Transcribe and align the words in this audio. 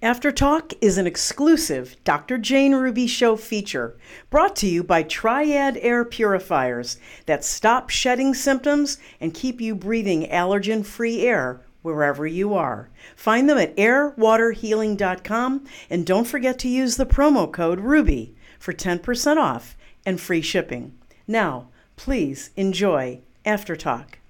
After 0.00 0.30
Talk 0.30 0.74
is 0.80 0.96
an 0.96 1.08
exclusive 1.08 1.96
Dr. 2.04 2.38
Jane 2.38 2.72
Ruby 2.72 3.08
Show 3.08 3.34
feature 3.34 3.96
brought 4.30 4.54
to 4.56 4.68
you 4.68 4.84
by 4.84 5.02
Triad 5.02 5.76
Air 5.78 6.04
Purifiers 6.04 6.98
that 7.26 7.44
stop 7.44 7.90
shedding 7.90 8.32
symptoms 8.32 8.98
and 9.20 9.34
keep 9.34 9.60
you 9.60 9.74
breathing 9.74 10.28
allergen 10.28 10.86
free 10.86 11.22
air 11.22 11.62
wherever 11.82 12.28
you 12.28 12.54
are. 12.54 12.90
Find 13.16 13.50
them 13.50 13.58
at 13.58 13.76
airwaterhealing.com 13.76 15.66
and 15.90 16.06
don't 16.06 16.28
forget 16.28 16.60
to 16.60 16.68
use 16.68 16.96
the 16.96 17.04
promo 17.04 17.52
code 17.52 17.80
RUBY 17.80 18.34
for 18.60 18.72
10% 18.72 19.36
off 19.36 19.76
and 20.06 20.20
free 20.20 20.42
shipping. 20.42 20.96
Now, 21.26 21.70
please 21.96 22.50
enjoy 22.54 23.22
After 23.44 23.74
Talk. 23.74 24.20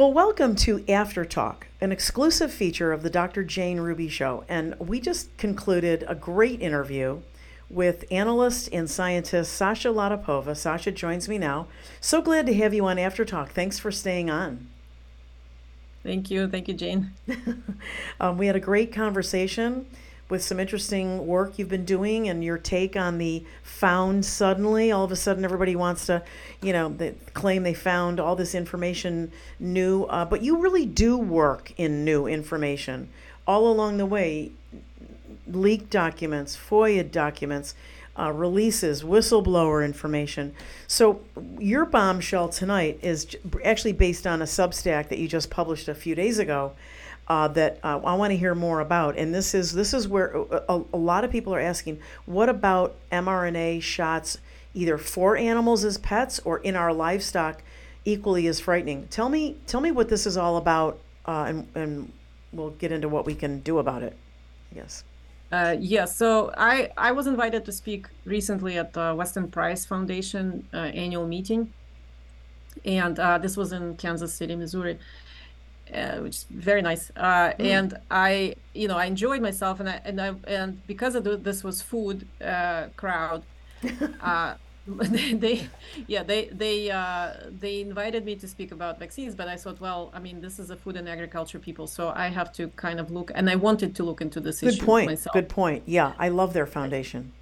Well, 0.00 0.14
welcome 0.14 0.56
to 0.56 0.82
After 0.90 1.26
Talk, 1.26 1.66
an 1.78 1.92
exclusive 1.92 2.50
feature 2.50 2.90
of 2.90 3.02
the 3.02 3.10
Dr. 3.10 3.44
Jane 3.44 3.80
Ruby 3.80 4.08
Show. 4.08 4.44
And 4.48 4.74
we 4.78 4.98
just 4.98 5.36
concluded 5.36 6.06
a 6.08 6.14
great 6.14 6.62
interview 6.62 7.20
with 7.68 8.06
analyst 8.10 8.70
and 8.72 8.88
scientist 8.88 9.52
Sasha 9.52 9.88
Latypova. 9.88 10.56
Sasha 10.56 10.90
joins 10.90 11.28
me 11.28 11.36
now. 11.36 11.66
So 12.00 12.22
glad 12.22 12.46
to 12.46 12.54
have 12.54 12.72
you 12.72 12.86
on 12.86 12.98
After 12.98 13.26
Talk. 13.26 13.50
Thanks 13.50 13.78
for 13.78 13.92
staying 13.92 14.30
on. 14.30 14.68
Thank 16.02 16.30
you. 16.30 16.48
Thank 16.48 16.68
you, 16.68 16.72
Jane. 16.72 17.12
um, 18.20 18.38
we 18.38 18.46
had 18.46 18.56
a 18.56 18.60
great 18.60 18.94
conversation 18.94 19.84
with 20.30 20.42
some 20.42 20.60
interesting 20.60 21.26
work 21.26 21.58
you've 21.58 21.68
been 21.68 21.84
doing 21.84 22.28
and 22.28 22.44
your 22.44 22.58
take 22.58 22.96
on 22.96 23.18
the 23.18 23.44
found 23.62 24.24
suddenly. 24.24 24.92
All 24.92 25.04
of 25.04 25.12
a 25.12 25.16
sudden, 25.16 25.44
everybody 25.44 25.74
wants 25.74 26.06
to, 26.06 26.22
you 26.62 26.72
know, 26.72 26.88
they 26.88 27.14
claim 27.34 27.62
they 27.62 27.74
found 27.74 28.20
all 28.20 28.36
this 28.36 28.54
information 28.54 29.32
new, 29.58 30.04
uh, 30.04 30.24
but 30.24 30.42
you 30.42 30.58
really 30.58 30.86
do 30.86 31.16
work 31.18 31.72
in 31.76 32.04
new 32.04 32.26
information 32.26 33.08
all 33.46 33.70
along 33.70 33.98
the 33.98 34.06
way. 34.06 34.52
Leaked 35.46 35.90
documents, 35.90 36.56
FOIA 36.56 37.10
documents, 37.10 37.74
uh, 38.16 38.30
releases, 38.30 39.02
whistleblower 39.02 39.84
information. 39.84 40.54
So, 40.86 41.22
your 41.58 41.84
bombshell 41.84 42.50
tonight 42.50 43.00
is 43.02 43.34
actually 43.64 43.94
based 43.94 44.26
on 44.26 44.42
a 44.42 44.44
Substack 44.44 45.08
that 45.08 45.18
you 45.18 45.26
just 45.26 45.50
published 45.50 45.88
a 45.88 45.94
few 45.94 46.14
days 46.14 46.38
ago 46.38 46.72
uh, 47.30 47.46
that 47.46 47.78
uh, 47.84 48.00
I 48.04 48.14
want 48.14 48.32
to 48.32 48.36
hear 48.36 48.56
more 48.56 48.80
about. 48.80 49.16
And 49.16 49.32
this 49.32 49.54
is 49.54 49.72
this 49.72 49.94
is 49.94 50.08
where 50.08 50.34
a, 50.34 50.82
a, 50.92 50.96
lot 50.96 51.22
of 51.22 51.30
people 51.30 51.54
are 51.54 51.60
asking, 51.60 52.00
what 52.26 52.48
about 52.48 52.96
mRNA 53.12 53.82
shots, 53.82 54.38
either 54.74 54.98
for 54.98 55.36
animals 55.36 55.84
as 55.84 55.96
pets 55.96 56.40
or 56.40 56.58
in 56.58 56.74
our 56.74 56.92
livestock, 56.92 57.62
equally 58.04 58.48
as 58.48 58.58
frightening? 58.58 59.06
Tell 59.10 59.28
me 59.28 59.56
tell 59.68 59.80
me 59.80 59.92
what 59.92 60.08
this 60.08 60.26
is 60.26 60.36
all 60.36 60.56
about, 60.56 60.98
uh, 61.24 61.44
and 61.46 61.68
and 61.76 62.12
we'll 62.52 62.70
get 62.70 62.90
into 62.90 63.08
what 63.08 63.26
we 63.26 63.36
can 63.36 63.60
do 63.60 63.78
about 63.78 64.02
it. 64.02 64.16
Yes. 64.74 65.04
Uh, 65.52 65.76
yeah, 65.78 66.04
so 66.04 66.52
I, 66.56 66.90
I 66.96 67.10
was 67.10 67.26
invited 67.26 67.64
to 67.64 67.72
speak 67.72 68.06
recently 68.24 68.78
at 68.78 68.92
the 68.92 69.14
Weston 69.16 69.48
Price 69.50 69.84
Foundation 69.84 70.68
uh, 70.72 70.76
annual 70.76 71.26
meeting, 71.26 71.72
and 72.84 73.18
uh, 73.18 73.38
this 73.38 73.56
was 73.56 73.72
in 73.72 73.96
Kansas 73.96 74.32
City, 74.32 74.54
Missouri 74.54 75.00
uh, 75.92 76.18
which 76.18 76.36
is 76.36 76.46
very 76.50 76.82
nice. 76.82 77.10
Uh, 77.16 77.52
mm. 77.52 77.64
And 77.64 77.98
I, 78.10 78.54
you 78.74 78.88
know, 78.88 78.96
I 78.96 79.06
enjoyed 79.06 79.40
myself, 79.40 79.80
and 79.80 79.88
I 79.88 80.00
and 80.04 80.20
I 80.20 80.34
and 80.46 80.86
because 80.86 81.14
of 81.14 81.24
the, 81.24 81.36
this 81.36 81.62
was 81.62 81.82
food 81.82 82.26
uh, 82.42 82.86
crowd, 82.96 83.42
uh, 84.20 84.54
they, 84.86 85.34
they, 85.34 85.68
yeah, 86.06 86.22
they 86.22 86.46
they 86.46 86.90
uh, 86.90 87.32
they 87.58 87.80
invited 87.80 88.24
me 88.24 88.34
to 88.36 88.48
speak 88.48 88.72
about 88.72 88.98
vaccines, 88.98 89.34
but 89.34 89.48
I 89.48 89.56
thought, 89.56 89.80
well, 89.80 90.10
I 90.14 90.18
mean, 90.18 90.40
this 90.40 90.58
is 90.58 90.70
a 90.70 90.76
food 90.76 90.96
and 90.96 91.08
agriculture 91.08 91.58
people, 91.58 91.86
so 91.86 92.12
I 92.14 92.28
have 92.28 92.52
to 92.54 92.68
kind 92.68 92.98
of 92.98 93.10
look, 93.10 93.30
and 93.34 93.50
I 93.50 93.56
wanted 93.56 93.94
to 93.96 94.02
look 94.02 94.20
into 94.20 94.40
this 94.40 94.60
Good 94.60 94.74
issue 94.74 94.84
point. 94.84 95.06
myself. 95.06 95.34
Good 95.34 95.48
point. 95.48 95.82
Yeah, 95.86 96.14
I 96.18 96.28
love 96.28 96.52
their 96.52 96.66
foundation. 96.66 97.32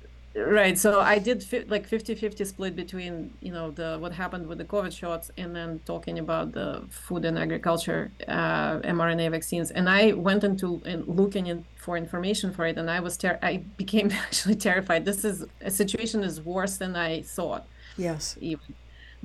Right. 0.47 0.78
So 0.78 1.00
I 1.00 1.19
did 1.19 1.43
fi- 1.43 1.65
like 1.69 1.88
50-50 1.88 2.47
split 2.47 2.76
between, 2.76 3.32
you 3.41 3.53
know, 3.53 3.71
the 3.71 3.99
what 3.99 4.12
happened 4.12 4.47
with 4.47 4.59
the 4.59 4.65
COVID 4.65 4.93
shots 4.93 5.31
and 5.37 5.54
then 5.54 5.81
talking 5.84 6.19
about 6.19 6.53
the 6.53 6.84
food 6.91 7.25
and 7.25 7.38
agriculture 7.38 8.10
uh, 8.28 8.78
mRNA 8.81 9.31
vaccines. 9.31 9.71
And 9.71 9.88
I 9.88 10.12
went 10.12 10.44
into 10.44 10.81
and 10.84 11.06
looking 11.09 11.47
in 11.49 11.65
for 11.76 11.97
information 11.97 12.53
for 12.53 12.66
it, 12.66 12.76
and 12.78 12.91
I 12.91 13.00
was 13.00 13.16
ter- 13.16 13.38
I 13.43 13.59
became 13.76 14.10
actually 14.26 14.56
terrified. 14.56 15.04
This 15.04 15.25
is 15.25 15.44
a 15.60 15.71
situation 15.71 16.22
is 16.22 16.41
worse 16.41 16.76
than 16.76 16.94
I 16.94 17.22
thought. 17.22 17.66
Yes. 17.97 18.37
Even 18.41 18.75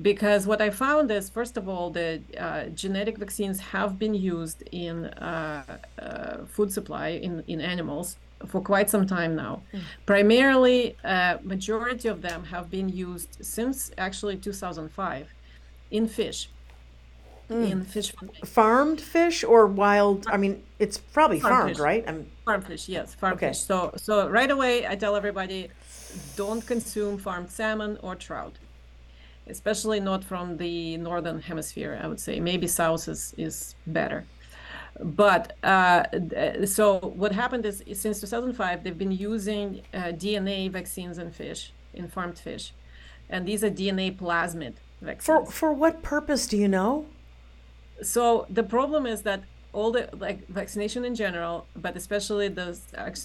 because 0.02 0.46
what 0.46 0.60
I 0.60 0.70
found 0.70 1.10
is, 1.12 1.30
first 1.30 1.56
of 1.56 1.68
all, 1.68 1.90
the 1.90 2.20
uh, 2.36 2.64
genetic 2.70 3.18
vaccines 3.18 3.60
have 3.60 3.98
been 3.98 4.14
used 4.14 4.62
in 4.72 5.06
uh, 5.06 5.78
uh, 5.98 6.44
food 6.46 6.72
supply 6.72 7.08
in 7.08 7.44
in 7.46 7.60
animals 7.60 8.16
for 8.46 8.60
quite 8.60 8.90
some 8.90 9.06
time 9.06 9.34
now. 9.34 9.62
Mm. 9.72 9.80
Primarily, 10.06 10.96
uh, 11.04 11.38
majority 11.42 12.08
of 12.08 12.22
them 12.22 12.44
have 12.44 12.70
been 12.70 12.88
used 12.88 13.38
since 13.44 13.90
actually 13.98 14.36
2005 14.36 15.28
in 15.90 16.08
fish. 16.08 16.48
Mm. 17.50 17.70
In 17.70 17.84
fish 17.84 18.12
farmed 18.46 19.02
fish 19.02 19.44
or 19.44 19.66
wild 19.66 20.26
i 20.32 20.38
mean 20.38 20.62
it's 20.78 20.96
probably 20.96 21.40
farm 21.40 21.52
farmed 21.52 21.70
fish. 21.72 21.78
right 21.78 22.04
I'm... 22.08 22.26
farm 22.46 22.62
fish 22.62 22.88
yes 22.88 23.14
farm 23.14 23.34
okay. 23.34 23.48
fish 23.48 23.58
so 23.58 23.92
so 23.96 24.30
right 24.30 24.50
away 24.50 24.86
i 24.86 24.96
tell 24.96 25.14
everybody 25.14 25.68
don't 26.36 26.66
consume 26.66 27.18
farmed 27.18 27.50
salmon 27.50 27.98
or 28.02 28.14
trout 28.14 28.54
especially 29.46 30.00
not 30.00 30.24
from 30.24 30.56
the 30.56 30.96
northern 30.96 31.38
hemisphere 31.38 32.00
i 32.02 32.06
would 32.06 32.18
say 32.18 32.40
maybe 32.40 32.66
south 32.66 33.08
is 33.08 33.34
is 33.36 33.74
better 33.86 34.24
but 35.00 35.56
uh, 35.62 36.04
so 36.66 36.98
what 36.98 37.32
happened 37.32 37.66
is 37.66 37.82
since 37.94 38.20
2005, 38.20 38.84
they've 38.84 38.96
been 38.96 39.12
using 39.12 39.82
uh, 39.92 40.12
DNA 40.12 40.70
vaccines 40.70 41.18
in 41.18 41.30
fish, 41.32 41.72
in 41.92 42.08
farmed 42.08 42.38
fish, 42.38 42.72
and 43.28 43.46
these 43.46 43.64
are 43.64 43.70
DNA 43.70 44.16
plasmid 44.16 44.74
vaccines. 45.00 45.24
For 45.24 45.46
for 45.46 45.72
what 45.72 46.02
purpose 46.02 46.46
do 46.46 46.56
you 46.56 46.68
know? 46.68 47.06
So 48.02 48.46
the 48.48 48.62
problem 48.62 49.06
is 49.06 49.22
that 49.22 49.42
all 49.72 49.90
the 49.90 50.08
like 50.16 50.46
vaccination 50.46 51.04
in 51.04 51.16
general, 51.16 51.66
but 51.74 51.96
especially 51.96 52.48
the 52.48 52.78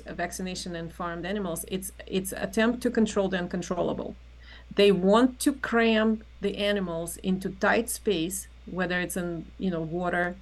vaccination 0.07 0.75
in 0.75 0.89
farmed 0.89 1.25
animals, 1.25 1.65
it's 1.67 1.91
it's 2.07 2.31
attempt 2.31 2.81
to 2.81 2.89
control 2.89 3.29
the 3.29 3.37
uncontrollable. 3.37 4.15
They 4.75 4.91
want 4.91 5.39
to 5.41 5.53
cram 5.53 6.23
the 6.41 6.57
animals 6.57 7.17
into 7.17 7.49
tight 7.49 7.89
space, 7.89 8.47
whether 8.65 8.99
it's 8.99 9.15
in 9.15 9.45
you 9.59 9.69
know 9.69 9.81
water 9.81 10.35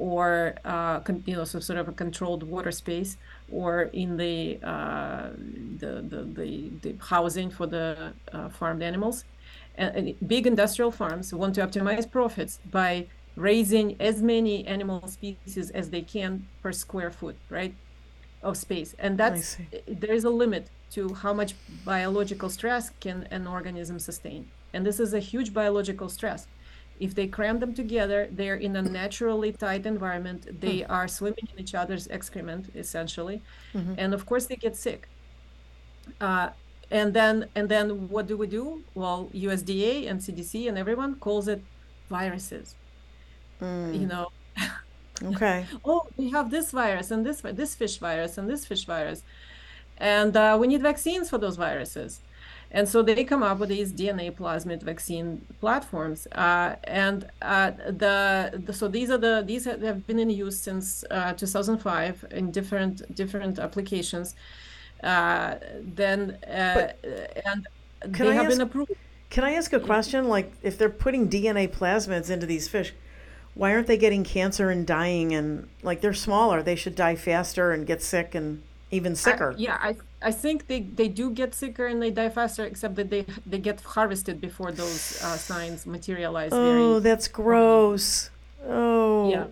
or 0.00 0.54
uh, 0.64 1.00
you 1.26 1.36
know, 1.36 1.44
so 1.44 1.60
sort 1.60 1.78
of 1.78 1.86
a 1.88 1.92
controlled 1.92 2.42
water 2.42 2.72
space, 2.72 3.18
or 3.52 3.82
in 3.92 4.16
the 4.16 4.58
uh, 4.62 5.28
the, 5.82 5.92
the, 6.10 6.20
the, 6.38 6.70
the, 6.82 6.94
housing 6.98 7.50
for 7.50 7.66
the 7.66 8.12
uh, 8.32 8.48
farmed 8.48 8.82
animals. 8.82 9.24
And, 9.76 9.96
and, 9.96 10.28
big 10.28 10.46
industrial 10.46 10.90
farms 10.90 11.32
want 11.32 11.54
to 11.56 11.60
optimize 11.66 12.10
profits 12.10 12.58
by 12.70 13.06
raising 13.36 13.96
as 14.00 14.20
many 14.20 14.66
animal 14.66 15.06
species 15.06 15.70
as 15.70 15.90
they 15.90 16.02
can 16.02 16.46
per 16.62 16.72
square 16.72 17.10
foot, 17.10 17.36
right, 17.48 17.74
of 18.42 18.56
space. 18.56 18.94
And 18.98 19.18
that's 19.18 19.58
there 19.86 20.14
is 20.14 20.24
a 20.24 20.30
limit 20.30 20.70
to 20.92 21.14
how 21.14 21.32
much 21.32 21.54
biological 21.84 22.48
stress 22.48 22.90
can 23.00 23.28
an 23.30 23.46
organism 23.46 23.98
sustain. 23.98 24.48
And 24.72 24.84
this 24.86 24.98
is 24.98 25.12
a 25.14 25.20
huge 25.20 25.52
biological 25.52 26.08
stress 26.08 26.46
if 27.00 27.14
they 27.14 27.26
cram 27.26 27.58
them 27.58 27.74
together, 27.74 28.28
they're 28.30 28.56
in 28.56 28.76
a 28.76 28.82
naturally 28.82 29.52
tight 29.52 29.86
environment. 29.86 30.60
They 30.60 30.80
mm. 30.80 30.90
are 30.90 31.08
swimming 31.08 31.48
in 31.52 31.58
each 31.58 31.74
other's 31.74 32.06
excrement, 32.08 32.70
essentially, 32.74 33.42
mm-hmm. 33.74 33.94
and 33.96 34.12
of 34.12 34.26
course 34.26 34.46
they 34.46 34.56
get 34.56 34.76
sick. 34.76 35.08
Uh, 36.20 36.50
and 36.90 37.14
then, 37.14 37.46
and 37.54 37.68
then, 37.68 38.08
what 38.08 38.26
do 38.26 38.36
we 38.36 38.46
do? 38.46 38.82
Well, 38.94 39.30
USDA 39.34 40.10
and 40.10 40.20
CDC 40.20 40.68
and 40.68 40.76
everyone 40.76 41.14
calls 41.16 41.48
it 41.48 41.62
viruses. 42.10 42.74
Mm. 43.60 44.00
You 44.00 44.06
know. 44.06 44.28
okay. 45.22 45.66
oh, 45.84 46.06
we 46.16 46.30
have 46.30 46.50
this 46.50 46.70
virus 46.70 47.10
and 47.10 47.24
this 47.24 47.40
this 47.40 47.74
fish 47.74 47.98
virus 47.98 48.36
and 48.36 48.48
this 48.48 48.66
fish 48.66 48.84
virus, 48.84 49.22
and 49.96 50.36
uh, 50.36 50.56
we 50.60 50.66
need 50.66 50.82
vaccines 50.82 51.30
for 51.30 51.38
those 51.38 51.56
viruses. 51.56 52.20
And 52.72 52.88
so 52.88 53.02
they 53.02 53.24
come 53.24 53.42
up 53.42 53.58
with 53.58 53.68
these 53.68 53.92
DNA 53.92 54.32
plasmid 54.32 54.82
vaccine 54.82 55.44
platforms. 55.60 56.26
Uh, 56.32 56.76
and 56.84 57.28
uh, 57.42 57.72
the, 57.88 58.62
the, 58.64 58.72
so 58.72 58.86
these 58.86 59.10
are 59.10 59.18
the 59.18 59.42
these 59.44 59.64
have 59.64 60.06
been 60.06 60.18
in 60.18 60.30
use 60.30 60.58
since 60.60 61.04
uh, 61.10 61.32
2005 61.32 62.26
in 62.30 62.50
different 62.52 63.14
different 63.14 63.58
applications. 63.58 64.34
Uh, 65.02 65.56
then 65.80 66.38
uh, 66.46 66.92
and 67.44 67.66
they 68.06 68.30
I 68.30 68.34
have 68.34 68.46
ask, 68.46 68.56
been 68.56 68.60
approved. 68.60 68.92
Can 69.30 69.44
I 69.44 69.52
ask 69.52 69.72
a 69.72 69.80
question? 69.80 70.28
Like, 70.28 70.52
if 70.62 70.76
they're 70.78 70.90
putting 70.90 71.28
DNA 71.28 71.68
plasmids 71.68 72.30
into 72.30 72.46
these 72.46 72.68
fish, 72.68 72.92
why 73.54 73.72
aren't 73.72 73.86
they 73.86 73.96
getting 73.96 74.24
cancer 74.24 74.70
and 74.70 74.86
dying? 74.86 75.32
And 75.32 75.68
like, 75.82 76.00
they're 76.00 76.12
smaller, 76.12 76.62
they 76.62 76.76
should 76.76 76.94
die 76.94 77.14
faster 77.16 77.72
and 77.72 77.86
get 77.86 78.02
sick 78.02 78.34
and 78.34 78.62
even 78.90 79.14
sicker. 79.14 79.54
Yeah, 79.56 79.78
I 79.80 79.96
I 80.22 80.32
think 80.32 80.66
they, 80.66 80.80
they 80.80 81.08
do 81.08 81.30
get 81.30 81.54
sicker 81.54 81.86
and 81.86 82.02
they 82.02 82.10
die 82.10 82.28
faster, 82.28 82.64
except 82.64 82.94
that 82.96 83.08
they 83.10 83.24
they 83.46 83.58
get 83.58 83.80
harvested 83.80 84.40
before 84.40 84.70
those 84.70 85.22
uh, 85.22 85.36
signs 85.36 85.86
materialize. 85.86 86.52
Oh, 86.52 86.90
very, 86.94 87.00
that's 87.00 87.26
gross. 87.28 88.30
Oh. 88.66 89.30
Yeah. 89.30 89.46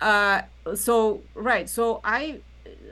Uh, 0.00 0.42
so 0.74 1.22
right, 1.34 1.68
so 1.68 2.00
I 2.04 2.40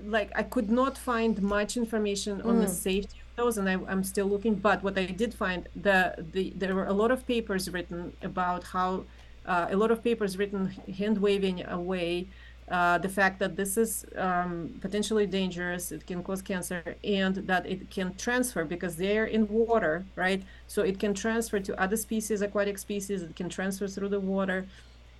like 0.04 0.30
I 0.36 0.42
could 0.44 0.70
not 0.70 0.96
find 0.96 1.42
much 1.42 1.76
information 1.76 2.40
on 2.42 2.56
mm. 2.56 2.62
the 2.62 2.68
safety 2.68 3.18
of 3.20 3.36
those, 3.36 3.58
and 3.58 3.68
I, 3.68 3.72
am 3.72 4.04
still 4.04 4.26
looking. 4.26 4.54
But 4.54 4.82
what 4.82 4.96
I 4.96 5.06
did 5.06 5.34
find 5.34 5.68
the 5.74 6.14
the 6.32 6.52
there 6.56 6.74
were 6.74 6.86
a 6.86 6.92
lot 6.92 7.10
of 7.10 7.26
papers 7.26 7.68
written 7.70 8.12
about 8.22 8.64
how 8.64 9.04
uh, 9.46 9.66
a 9.70 9.76
lot 9.76 9.90
of 9.90 10.02
papers 10.02 10.38
written 10.38 10.66
hand 10.96 11.18
waving 11.18 11.66
away 11.66 12.28
uh, 12.70 12.96
the 12.98 13.08
fact 13.08 13.38
that 13.40 13.56
this 13.56 13.76
is 13.76 14.06
um, 14.16 14.74
potentially 14.80 15.26
dangerous, 15.26 15.92
it 15.92 16.06
can 16.06 16.22
cause 16.22 16.40
cancer, 16.40 16.96
and 17.04 17.34
that 17.46 17.66
it 17.66 17.90
can 17.90 18.14
transfer 18.14 18.64
because 18.64 18.96
they're 18.96 19.26
in 19.26 19.46
water, 19.48 20.04
right? 20.16 20.42
So 20.66 20.82
it 20.82 20.98
can 20.98 21.12
transfer 21.12 21.60
to 21.60 21.80
other 21.80 21.96
species, 21.96 22.40
aquatic 22.40 22.78
species. 22.78 23.22
It 23.22 23.36
can 23.36 23.50
transfer 23.50 23.86
through 23.86 24.08
the 24.08 24.20
water. 24.20 24.66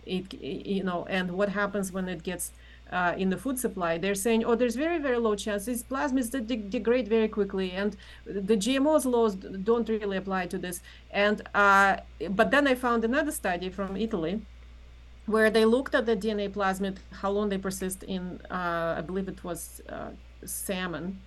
It, 0.07 0.33
you 0.43 0.85
know, 0.85 1.07
and 1.09 1.33
what 1.33 1.51
happens 1.51 1.93
when 1.93 2.09
it 2.09 2.23
gets 2.23 2.53
uh, 2.91 3.15
in 3.17 3.29
the 3.29 3.37
food 3.37 3.59
supply? 3.59 3.99
They're 3.99 4.15
saying, 4.15 4.45
oh, 4.45 4.55
there's 4.55 4.77
very, 4.77 4.99
very 4.99 5.19
low 5.19 5.35
chance. 5.35 5.67
These 5.67 5.83
plasmids 5.83 6.31
de- 6.31 6.41
de- 6.41 6.57
degrade 6.57 7.09
very 7.09 7.29
quickly, 7.29 7.73
and 7.73 7.95
the 8.25 8.57
GMO's 8.57 9.05
laws 9.05 9.35
don't 9.35 9.89
really 9.89 10.17
apply 10.17 10.47
to 10.47 10.57
this. 10.57 10.81
And 11.11 11.43
uh, 11.55 11.99
but 12.31 12.51
then 12.51 12.67
I 12.67 12.75
found 12.75 13.05
another 13.05 13.33
study 13.33 13.69
from 13.69 13.99
Italy 13.99 14.41
where 15.27 15.51
they 15.51 15.65
looked 15.65 15.95
at 15.95 16.07
the 16.07 16.17
DNA 16.17 16.51
plasmid, 16.51 16.99
how 17.11 17.31
long 17.31 17.49
they 17.49 17.59
persist 17.59 18.03
in, 18.03 18.41
uh, 18.51 18.97
I 18.99 19.01
believe 19.01 19.29
it 19.29 19.43
was 19.43 19.81
uh, 19.89 20.11
salmon, 20.45 21.21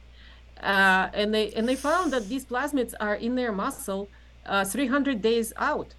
uh, 0.62 1.10
and 1.14 1.34
they 1.34 1.52
and 1.54 1.68
they 1.68 1.76
found 1.76 2.12
that 2.14 2.30
these 2.30 2.46
plasmids 2.46 2.94
are 3.00 3.16
in 3.16 3.36
their 3.36 3.52
muscle 3.52 4.10
uh, 4.46 4.66
300 4.66 5.22
days 5.22 5.54
out. 5.58 5.94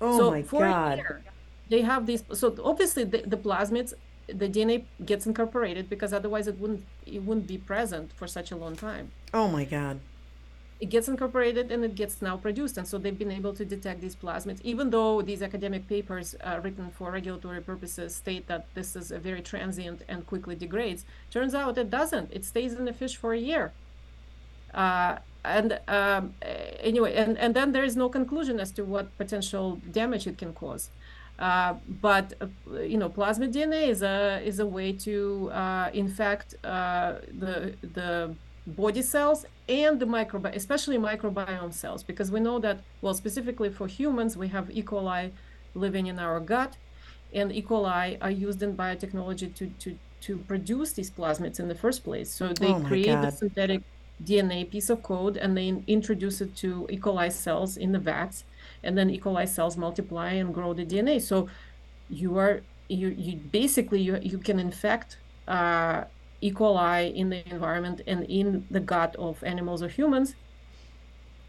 Oh 0.00 0.18
so 0.18 0.30
my 0.30 0.42
for 0.42 0.60
god! 0.60 0.94
A 0.94 0.96
year, 0.96 1.22
they 1.68 1.82
have 1.82 2.06
these. 2.06 2.24
So 2.32 2.54
obviously 2.62 3.04
the, 3.04 3.22
the 3.26 3.36
plasmids, 3.36 3.94
the 4.26 4.48
DNA 4.48 4.84
gets 5.04 5.26
incorporated 5.26 5.88
because 5.88 6.12
otherwise 6.12 6.46
it 6.46 6.58
wouldn't 6.58 6.84
it 7.06 7.22
wouldn't 7.22 7.46
be 7.46 7.58
present 7.58 8.12
for 8.12 8.26
such 8.26 8.50
a 8.50 8.56
long 8.56 8.76
time. 8.76 9.12
Oh 9.32 9.48
my 9.48 9.64
god! 9.64 10.00
It 10.84 10.90
gets 10.90 11.08
incorporated 11.08 11.72
and 11.72 11.82
it 11.82 11.94
gets 11.94 12.20
now 12.20 12.36
produced. 12.36 12.76
And 12.76 12.86
so 12.86 12.98
they've 12.98 13.18
been 13.24 13.36
able 13.40 13.54
to 13.54 13.64
detect 13.64 14.02
these 14.02 14.14
plasmids, 14.14 14.60
even 14.62 14.90
though 14.90 15.22
these 15.22 15.42
academic 15.42 15.88
papers 15.88 16.34
uh, 16.42 16.60
written 16.62 16.90
for 16.90 17.10
regulatory 17.10 17.62
purposes 17.62 18.14
state 18.14 18.48
that 18.48 18.66
this 18.74 18.94
is 18.94 19.10
a 19.10 19.18
very 19.18 19.40
transient 19.40 20.02
and 20.12 20.26
quickly 20.26 20.54
degrades. 20.54 21.06
Turns 21.30 21.54
out 21.54 21.78
it 21.78 21.88
doesn't. 21.88 22.28
It 22.30 22.44
stays 22.44 22.74
in 22.74 22.84
the 22.84 22.92
fish 22.92 23.16
for 23.16 23.32
a 23.32 23.38
year. 23.38 23.72
Uh, 24.74 25.16
and 25.42 25.80
um, 25.88 26.34
anyway, 26.90 27.14
and, 27.14 27.38
and 27.38 27.56
then 27.58 27.72
there 27.72 27.84
is 27.90 27.96
no 27.96 28.10
conclusion 28.10 28.60
as 28.60 28.70
to 28.72 28.82
what 28.84 29.06
potential 29.16 29.80
damage 29.90 30.26
it 30.26 30.36
can 30.36 30.52
cause. 30.52 30.90
Uh, 31.38 31.74
but 31.88 32.34
uh, 32.42 32.46
you 32.80 32.98
know, 32.98 33.08
plasmid 33.08 33.52
DNA 33.54 33.88
is 33.88 34.02
a 34.02 34.40
is 34.44 34.58
a 34.60 34.66
way 34.66 34.92
to 34.92 35.50
uh, 35.52 35.88
infect 35.92 36.54
uh, 36.62 37.14
the 37.42 37.74
the 37.98 38.34
body 38.66 39.02
cells 39.02 39.44
and 39.68 40.00
the 40.00 40.06
microbiome, 40.06 40.54
especially 40.54 40.96
microbiome 40.96 41.72
cells, 41.72 42.02
because 42.02 42.30
we 42.30 42.40
know 42.40 42.58
that, 42.58 42.80
well, 43.02 43.14
specifically 43.14 43.70
for 43.70 43.86
humans, 43.86 44.36
we 44.36 44.48
have 44.48 44.70
E. 44.70 44.82
coli 44.82 45.30
living 45.74 46.06
in 46.06 46.18
our 46.18 46.40
gut, 46.40 46.76
and 47.32 47.52
E. 47.52 47.62
coli 47.62 48.16
are 48.20 48.30
used 48.30 48.62
in 48.62 48.76
biotechnology 48.76 49.54
to, 49.54 49.66
to, 49.78 49.98
to 50.22 50.38
produce 50.38 50.92
these 50.92 51.10
plasmids 51.10 51.60
in 51.60 51.68
the 51.68 51.74
first 51.74 52.04
place. 52.04 52.30
So 52.30 52.48
they 52.48 52.68
oh 52.68 52.80
create 52.80 53.06
God. 53.06 53.24
the 53.24 53.30
synthetic 53.30 53.82
DNA 54.22 54.70
piece 54.70 54.90
of 54.90 55.02
code 55.02 55.36
and 55.36 55.56
they 55.56 55.82
introduce 55.88 56.40
it 56.40 56.54
to 56.56 56.86
E. 56.90 56.96
coli 56.98 57.30
cells 57.30 57.76
in 57.76 57.92
the 57.92 57.98
vats, 57.98 58.44
and 58.82 58.96
then 58.96 59.10
E. 59.10 59.18
coli 59.18 59.48
cells 59.48 59.76
multiply 59.76 60.32
and 60.32 60.54
grow 60.54 60.72
the 60.72 60.86
DNA. 60.86 61.20
So 61.20 61.48
you 62.08 62.38
are 62.38 62.62
you 62.88 63.08
you 63.08 63.36
basically 63.36 64.00
you 64.00 64.18
you 64.22 64.38
can 64.38 64.58
infect 64.60 65.16
uh, 65.48 66.04
E. 66.44 66.50
coli 66.52 67.14
in 67.14 67.30
the 67.30 67.40
environment 67.50 68.02
and 68.06 68.20
in 68.24 68.66
the 68.70 68.80
gut 68.80 69.16
of 69.16 69.42
animals 69.44 69.82
or 69.82 69.88
humans 69.88 70.34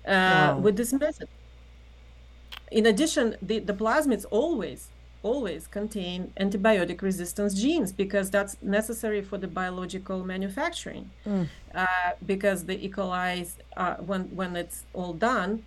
uh, 0.08 0.12
wow. 0.12 0.58
with 0.58 0.76
this 0.78 0.94
method. 0.94 1.28
In 2.72 2.86
addition, 2.86 3.36
the, 3.42 3.60
the 3.60 3.74
plasmids 3.74 4.26
always, 4.32 4.88
always 5.22 5.68
contain 5.68 6.32
antibiotic 6.40 7.02
resistance 7.02 7.54
genes 7.62 7.92
because 7.92 8.30
that's 8.30 8.56
necessary 8.62 9.22
for 9.22 9.38
the 9.38 9.48
biological 9.48 10.24
manufacturing. 10.24 11.12
Mm. 11.28 11.50
Uh, 11.74 11.86
because 12.26 12.66
the 12.66 12.78
E. 12.86 12.90
coli, 12.90 13.52
uh, 13.76 13.96
when, 13.96 14.24
when 14.40 14.56
it's 14.56 14.84
all 14.94 15.14
done, 15.14 15.64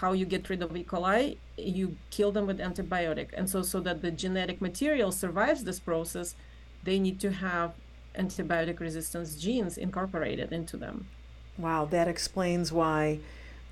how 0.00 0.12
you 0.12 0.26
get 0.26 0.48
rid 0.50 0.62
of 0.62 0.76
E. 0.76 0.84
coli, 0.84 1.38
you 1.56 1.96
kill 2.10 2.32
them 2.32 2.46
with 2.46 2.58
antibiotic. 2.58 3.28
And 3.32 3.48
so, 3.48 3.62
so 3.62 3.80
that 3.80 4.02
the 4.02 4.10
genetic 4.10 4.60
material 4.60 5.10
survives 5.10 5.64
this 5.64 5.80
process, 5.80 6.34
they 6.84 6.98
need 6.98 7.18
to 7.20 7.32
have 7.32 7.72
antibiotic 8.16 8.80
resistance 8.80 9.36
genes 9.36 9.78
incorporated 9.78 10.52
into 10.52 10.76
them. 10.76 11.06
Wow, 11.56 11.86
that 11.86 12.08
explains 12.08 12.72
why 12.72 13.20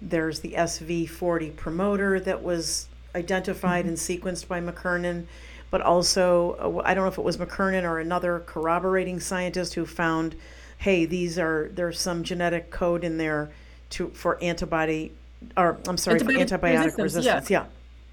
there's 0.03 0.41
the 0.41 0.53
SV40 0.53 1.57
promoter 1.57 2.21
that 2.21 2.43
was 2.43 2.89
identified 3.15 3.87
mm-hmm. 3.87 3.91
and 3.91 3.97
sequenced 3.97 4.49
by 4.49 4.61
McKernan, 4.61 5.27
but 5.71 5.81
also, 5.81 6.57
uh, 6.61 6.83
I 6.85 6.95
don't 6.95 7.05
know 7.05 7.11
if 7.11 7.19
it 7.19 7.25
was 7.25 7.39
McKernan 7.39 7.85
or 7.85 7.99
another 7.99 8.43
corroborating 8.47 9.21
scientist 9.21 9.75
who 9.75 9.87
found, 9.87 10.35
hey, 10.79 11.07
these 11.07 11.39
are, 11.39 11.71
there's 11.73 11.99
some 11.99 12.23
genetic 12.25 12.71
code 12.71 13.05
in 13.05 13.19
there 13.19 13.51
to 13.89 14.09
for 14.09 14.43
antibody, 14.43 15.13
or 15.57 15.79
I'm 15.89 15.97
sorry, 15.97 16.21
antibiotic 16.21 16.49
for 16.49 16.59
antibiotic 16.59 16.85
resistance. 16.85 16.99
resistance. 16.99 17.51
Yeah. 17.51 17.65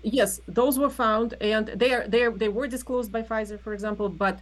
Yes, 0.04 0.42
those 0.48 0.78
were 0.78 0.90
found, 0.90 1.36
and 1.40 1.68
they 1.68 1.94
are 1.94 2.06
they 2.08 2.24
are, 2.24 2.32
they 2.32 2.50
were 2.50 2.68
disclosed 2.68 3.12
by 3.12 3.22
Pfizer, 3.22 3.60
for 3.60 3.74
example, 3.74 4.10
but 4.10 4.40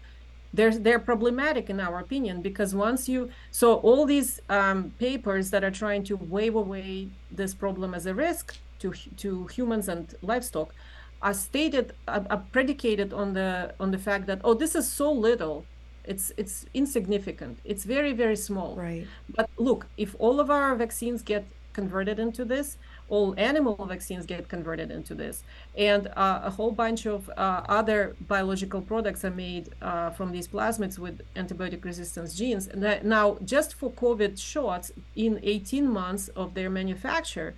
they're 0.53 0.77
they're 0.77 0.99
problematic 0.99 1.69
in 1.69 1.79
our 1.79 1.99
opinion 1.99 2.41
because 2.41 2.75
once 2.75 3.07
you 3.07 3.29
so 3.51 3.75
all 3.75 4.05
these 4.05 4.39
um, 4.49 4.91
papers 4.99 5.49
that 5.49 5.63
are 5.63 5.71
trying 5.71 6.03
to 6.03 6.15
wave 6.15 6.55
away 6.55 7.09
this 7.31 7.53
problem 7.53 7.93
as 7.93 8.05
a 8.05 8.13
risk 8.13 8.57
to 8.79 8.93
to 9.17 9.47
humans 9.47 9.87
and 9.87 10.15
livestock 10.21 10.73
are 11.21 11.33
stated 11.33 11.93
are, 12.07 12.25
are 12.29 12.43
predicated 12.51 13.13
on 13.13 13.33
the 13.33 13.73
on 13.79 13.91
the 13.91 13.97
fact 13.97 14.25
that 14.27 14.41
oh 14.43 14.53
this 14.53 14.75
is 14.75 14.87
so 14.91 15.11
little 15.11 15.65
it's 16.03 16.31
it's 16.37 16.65
insignificant 16.73 17.59
it's 17.63 17.83
very 17.83 18.11
very 18.11 18.35
small. 18.35 18.75
Right. 18.75 19.07
But 19.29 19.49
look 19.57 19.87
if 19.97 20.15
all 20.19 20.39
of 20.39 20.49
our 20.49 20.75
vaccines 20.75 21.21
get 21.21 21.45
converted 21.73 22.19
into 22.19 22.43
this 22.43 22.77
all 23.11 23.35
animal 23.37 23.75
vaccines 23.85 24.25
get 24.25 24.47
converted 24.47 24.89
into 24.89 25.13
this. 25.13 25.43
And 25.77 26.07
uh, 26.15 26.39
a 26.43 26.49
whole 26.49 26.71
bunch 26.71 27.05
of 27.05 27.29
uh, 27.29 27.63
other 27.67 28.15
biological 28.21 28.81
products 28.81 29.25
are 29.25 29.35
made 29.47 29.65
uh, 29.81 30.11
from 30.11 30.31
these 30.31 30.47
plasmids 30.47 30.97
with 30.97 31.21
antibiotic 31.35 31.83
resistance 31.83 32.33
genes. 32.33 32.67
And 32.67 32.81
that, 32.83 33.05
now, 33.05 33.37
just 33.43 33.73
for 33.73 33.91
COVID 33.91 34.39
shots, 34.39 34.93
in 35.15 35.39
18 35.43 35.87
months 35.89 36.29
of 36.29 36.53
their 36.53 36.69
manufacture, 36.69 37.53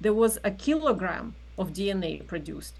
there 0.00 0.12
was 0.12 0.38
a 0.42 0.50
kilogram 0.50 1.36
of 1.56 1.72
DNA 1.72 2.26
produced 2.26 2.74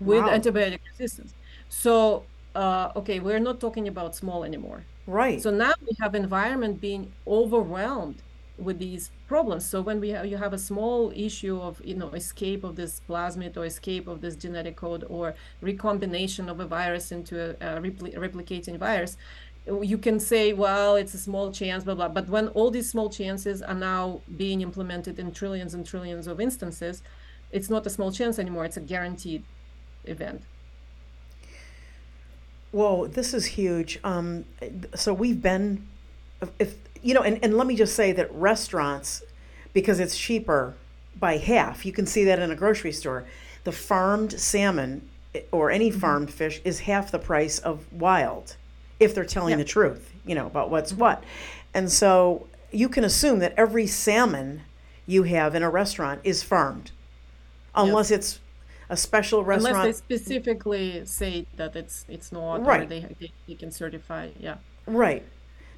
with 0.00 0.24
wow. 0.24 0.36
antibiotic 0.36 0.80
resistance. 0.90 1.32
So, 1.68 2.24
uh, 2.56 2.90
okay, 2.96 3.20
we're 3.20 3.38
not 3.38 3.60
talking 3.60 3.86
about 3.86 4.16
small 4.16 4.42
anymore. 4.42 4.82
Right. 5.06 5.40
So 5.40 5.50
now 5.50 5.74
we 5.80 5.96
have 6.00 6.16
environment 6.16 6.80
being 6.80 7.12
overwhelmed 7.26 8.20
with 8.60 8.78
these 8.78 9.10
problems. 9.26 9.64
So 9.64 9.80
when 9.80 10.00
we 10.00 10.10
have, 10.10 10.26
you 10.26 10.36
have 10.36 10.52
a 10.52 10.58
small 10.58 11.12
issue 11.14 11.60
of 11.60 11.80
you 11.84 11.94
know 11.94 12.10
escape 12.10 12.64
of 12.64 12.76
this 12.76 13.00
plasmid 13.08 13.56
or 13.56 13.64
escape 13.64 14.06
of 14.06 14.20
this 14.20 14.36
genetic 14.36 14.76
code 14.76 15.04
or 15.08 15.34
recombination 15.60 16.48
of 16.48 16.60
a 16.60 16.66
virus 16.66 17.12
into 17.12 17.34
a, 17.40 17.76
a 17.76 17.80
repli- 17.80 18.16
replicating 18.16 18.78
virus, 18.78 19.16
you 19.82 19.98
can 19.98 20.18
say, 20.18 20.52
well, 20.52 20.96
it's 20.96 21.14
a 21.14 21.18
small 21.18 21.52
chance, 21.52 21.84
blah 21.84 21.94
blah. 21.94 22.08
But 22.08 22.28
when 22.28 22.48
all 22.48 22.70
these 22.70 22.88
small 22.88 23.10
chances 23.10 23.62
are 23.62 23.74
now 23.74 24.20
being 24.36 24.60
implemented 24.60 25.18
in 25.18 25.32
trillions 25.32 25.74
and 25.74 25.86
trillions 25.86 26.26
of 26.26 26.40
instances, 26.40 27.02
it's 27.50 27.70
not 27.70 27.86
a 27.86 27.90
small 27.90 28.12
chance 28.12 28.38
anymore. 28.38 28.64
It's 28.64 28.76
a 28.76 28.80
guaranteed 28.80 29.44
event. 30.04 30.42
Whoa, 32.72 33.08
this 33.08 33.34
is 33.34 33.46
huge. 33.46 33.98
Um, 34.04 34.44
so 34.94 35.12
we've 35.12 35.42
been, 35.42 35.88
if 36.58 36.76
you 37.02 37.14
know, 37.14 37.22
and, 37.22 37.38
and 37.42 37.56
let 37.56 37.66
me 37.66 37.76
just 37.76 37.94
say 37.94 38.12
that 38.12 38.32
restaurants, 38.32 39.22
because 39.72 40.00
it's 40.00 40.16
cheaper 40.16 40.74
by 41.18 41.36
half, 41.36 41.84
you 41.84 41.92
can 41.92 42.06
see 42.06 42.24
that 42.24 42.38
in 42.38 42.50
a 42.50 42.56
grocery 42.56 42.92
store. 42.92 43.24
The 43.64 43.72
farmed 43.72 44.38
salmon 44.38 45.08
eh, 45.34 45.42
or 45.52 45.70
any 45.70 45.90
mm-hmm. 45.90 46.00
farmed 46.00 46.32
fish 46.32 46.60
is 46.64 46.80
half 46.80 47.10
the 47.10 47.18
price 47.18 47.58
of 47.58 47.92
wild 47.92 48.56
if 48.98 49.14
they're 49.14 49.24
telling 49.24 49.52
yeah. 49.52 49.56
the 49.56 49.64
truth, 49.64 50.12
you 50.26 50.34
know, 50.34 50.46
about 50.46 50.70
what's 50.70 50.92
mm-hmm. 50.92 51.02
what. 51.02 51.24
And 51.74 51.90
so 51.90 52.46
you 52.72 52.88
can 52.88 53.04
assume 53.04 53.38
that 53.40 53.54
every 53.56 53.86
salmon 53.86 54.62
you 55.06 55.24
have 55.24 55.54
in 55.54 55.62
a 55.62 55.70
restaurant 55.70 56.20
is 56.24 56.42
farmed 56.42 56.92
unless 57.74 58.10
it's 58.10 58.40
a 58.88 58.96
special 58.96 59.44
restaurant. 59.44 59.76
Unless 59.76 60.00
they 60.00 60.16
specifically 60.16 61.06
say 61.06 61.46
that 61.56 61.76
it's 61.76 62.04
it's 62.08 62.32
not, 62.32 62.60
or 62.60 62.64
Right, 62.64 62.88
they 62.88 63.00
they, 63.18 63.32
they 63.46 63.54
can 63.54 63.70
certify. 63.70 64.30
Yeah. 64.38 64.56
right. 64.86 65.24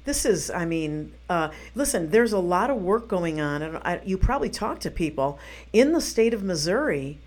This 0.05 0.25
is, 0.25 0.51
I 0.51 0.65
mean, 0.65 1.13
uh, 1.29 1.49
listen, 1.75 2.09
there's 2.09 2.33
a 2.33 2.39
lot 2.39 2.69
of 2.69 2.77
work 2.77 3.07
going 3.07 3.39
on, 3.39 3.61
and 3.61 3.77
I, 3.77 4.01
you 4.03 4.17
probably 4.17 4.49
talk 4.49 4.79
to 4.81 4.91
people 4.91 5.39
in 5.71 5.93
the 5.93 6.01
state 6.01 6.33
of 6.33 6.43
Missouri, 6.43 7.19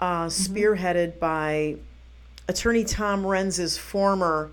uh, 0.00 0.26
spearheaded 0.26 1.18
by 1.18 1.76
Attorney 2.48 2.84
Tom 2.84 3.24
Renz's 3.24 3.76
former 3.76 4.50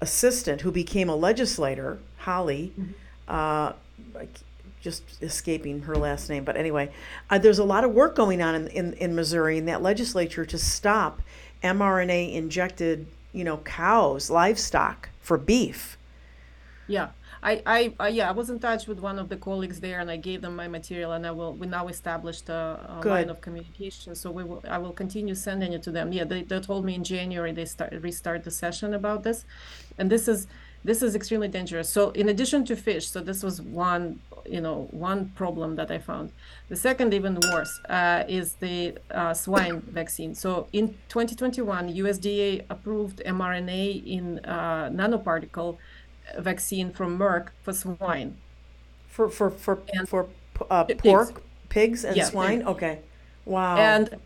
assistant, 0.00 0.62
who 0.62 0.72
became 0.72 1.08
a 1.08 1.14
legislator, 1.14 2.00
Holly. 2.18 2.72
Uh, 3.28 3.74
just 4.80 5.22
escaping 5.22 5.82
her 5.82 5.94
last 5.94 6.28
name, 6.30 6.42
but 6.42 6.56
anyway, 6.56 6.90
uh, 7.28 7.38
there's 7.38 7.58
a 7.58 7.64
lot 7.64 7.84
of 7.84 7.92
work 7.92 8.16
going 8.16 8.40
on 8.40 8.54
in, 8.54 8.66
in, 8.68 8.92
in 8.94 9.14
Missouri 9.14 9.58
in 9.58 9.66
that 9.66 9.82
legislature 9.82 10.46
to 10.46 10.58
stop 10.58 11.20
mRNA 11.62 12.32
injected, 12.32 13.06
you 13.32 13.44
know, 13.44 13.58
cows, 13.58 14.30
livestock 14.30 15.10
for 15.20 15.36
beef. 15.36 15.98
Yeah, 16.88 17.10
I, 17.42 17.62
I, 17.64 17.94
I, 17.98 18.08
yeah, 18.08 18.28
I 18.28 18.32
was 18.32 18.50
in 18.50 18.58
touch 18.58 18.86
with 18.86 19.00
one 19.00 19.18
of 19.18 19.28
the 19.28 19.36
colleagues 19.36 19.80
there, 19.80 20.00
and 20.00 20.10
I 20.10 20.16
gave 20.16 20.42
them 20.42 20.56
my 20.56 20.68
material, 20.68 21.12
and 21.12 21.26
I 21.26 21.30
will. 21.30 21.54
We 21.54 21.66
now 21.66 21.88
established 21.88 22.48
a, 22.48 23.00
a 23.02 23.06
line 23.06 23.30
of 23.30 23.40
communication, 23.40 24.14
so 24.14 24.30
we 24.30 24.44
will. 24.44 24.62
I 24.68 24.78
will 24.78 24.92
continue 24.92 25.34
sending 25.34 25.72
it 25.72 25.82
to 25.84 25.90
them. 25.90 26.12
Yeah, 26.12 26.24
they, 26.24 26.42
they 26.42 26.60
told 26.60 26.84
me 26.84 26.94
in 26.94 27.04
January 27.04 27.52
they 27.52 27.64
start 27.64 27.92
restart 28.02 28.44
the 28.44 28.50
session 28.50 28.92
about 28.94 29.22
this, 29.22 29.44
and 29.98 30.10
this 30.10 30.28
is 30.28 30.46
this 30.84 31.02
is 31.02 31.14
extremely 31.14 31.48
dangerous. 31.48 31.88
So 31.88 32.10
in 32.10 32.28
addition 32.28 32.64
to 32.66 32.76
fish, 32.76 33.08
so 33.08 33.20
this 33.20 33.42
was 33.42 33.60
one, 33.60 34.20
you 34.46 34.60
know, 34.60 34.88
one 34.90 35.28
problem 35.34 35.76
that 35.76 35.90
I 35.90 35.98
found. 35.98 36.32
The 36.68 36.76
second, 36.76 37.12
even 37.12 37.38
worse, 37.52 37.80
uh, 37.88 38.24
is 38.28 38.54
the 38.54 38.96
uh, 39.10 39.34
swine 39.34 39.80
vaccine. 39.82 40.34
So 40.34 40.68
in 40.72 40.88
2021, 41.08 41.92
USDA 41.94 42.64
approved 42.70 43.22
mRNA 43.26 44.06
in 44.06 44.38
uh, 44.40 44.88
nanoparticle 44.90 45.76
vaccine 46.38 46.92
from 46.92 47.18
Merck 47.18 47.48
for 47.62 47.72
swine 47.72 48.36
For 49.08 49.28
for 49.28 49.50
for 49.50 49.78
and 49.92 50.08
for 50.08 50.28
uh, 50.70 50.84
pigs. 50.84 51.02
pork, 51.02 51.42
pigs, 51.68 52.04
and 52.04 52.16
Yeah, 52.16 52.24
swine. 52.24 52.58
pigs. 52.58 52.68
Okay, 52.70 52.98
wow. 53.44 53.76
and 53.76 54.16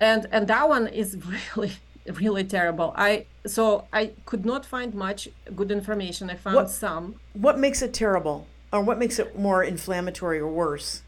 and 0.00 0.26
and 0.32 0.46
that 0.48 0.68
one 0.68 0.86
is 0.88 1.16
really 1.56 1.72
really 2.20 2.44
terrible. 2.44 2.92
I 2.96 3.26
so 3.46 3.86
I 3.92 4.12
could 4.26 4.44
not 4.44 4.66
find 4.66 4.94
much 4.94 5.28
good 5.56 5.70
information. 5.70 6.30
I 6.30 6.36
found 6.36 6.56
What 6.56 6.70
some. 6.70 7.20
what 7.32 7.58
makes 7.58 7.82
it 7.82 7.92
terrible, 7.94 8.46
or 8.72 8.80
what 8.82 8.98
makes 8.98 9.18
it 9.18 9.38
more 9.38 9.62
inflammatory 9.64 10.38
or 10.40 10.48
worse? 10.50 11.02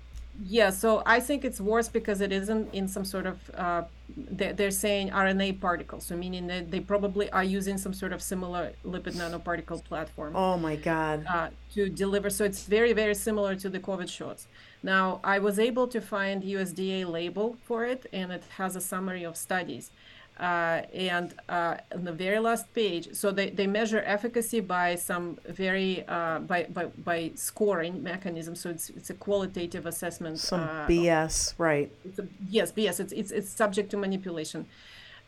Yeah, 0.44 0.70
so 0.70 1.02
I 1.06 1.20
think 1.20 1.44
it's 1.44 1.60
worse 1.60 1.88
because 1.88 2.20
it 2.20 2.30
isn't 2.32 2.72
in 2.75 2.88
some 2.88 3.04
sort 3.04 3.26
of 3.26 3.50
uh, 3.54 3.82
they're, 4.16 4.52
they're 4.52 4.70
saying 4.70 5.10
RNA 5.10 5.60
particles, 5.60 6.06
so 6.06 6.16
meaning 6.16 6.46
that 6.46 6.70
they 6.70 6.80
probably 6.80 7.30
are 7.30 7.44
using 7.44 7.76
some 7.78 7.92
sort 7.92 8.12
of 8.12 8.22
similar 8.22 8.72
lipid 8.84 9.14
nanoparticle 9.14 9.82
platform. 9.84 10.34
Oh 10.36 10.56
my 10.56 10.76
God. 10.76 11.25
uh, 11.28 11.48
to 11.75 11.88
deliver. 11.88 12.30
So 12.30 12.44
it's 12.44 12.64
very, 12.64 12.92
very 12.92 13.14
similar 13.14 13.54
to 13.56 13.68
the 13.68 13.80
COVID 13.80 14.08
shots. 14.08 14.46
Now, 14.82 15.20
I 15.25 15.38
was 15.38 15.58
able 15.58 15.88
to 15.88 16.00
find 16.00 16.42
USDA 16.42 17.10
label 17.10 17.56
for 17.64 17.84
it, 17.84 18.06
and 18.12 18.30
it 18.30 18.44
has 18.56 18.76
a 18.76 18.80
summary 18.80 19.25
of 19.25 19.36
studies. 19.36 19.90
Uh, 20.38 20.82
and 20.92 21.32
uh, 21.48 21.76
on 21.94 22.04
the 22.04 22.12
very 22.12 22.38
last 22.38 22.72
page, 22.74 23.08
so 23.14 23.30
they, 23.30 23.48
they 23.48 23.66
measure 23.66 24.02
efficacy 24.04 24.60
by 24.60 24.94
some 24.94 25.38
very 25.48 26.04
uh, 26.08 26.40
by, 26.40 26.64
by 26.64 26.84
by 27.10 27.30
scoring 27.34 28.02
mechanism. 28.02 28.54
So 28.54 28.68
it's 28.68 28.90
it's 28.90 29.08
a 29.08 29.14
qualitative 29.14 29.86
assessment. 29.86 30.38
Some 30.38 30.60
Uh, 30.60 30.86
BS, 30.86 31.54
right? 31.56 31.90
it's 32.04 32.18
a, 32.18 32.26
yes, 32.50 32.70
yes, 32.76 33.00
it's 33.00 33.12
it's 33.14 33.30
it's 33.30 33.48
subject 33.48 33.90
to 33.92 33.96
manipulation. 33.96 34.66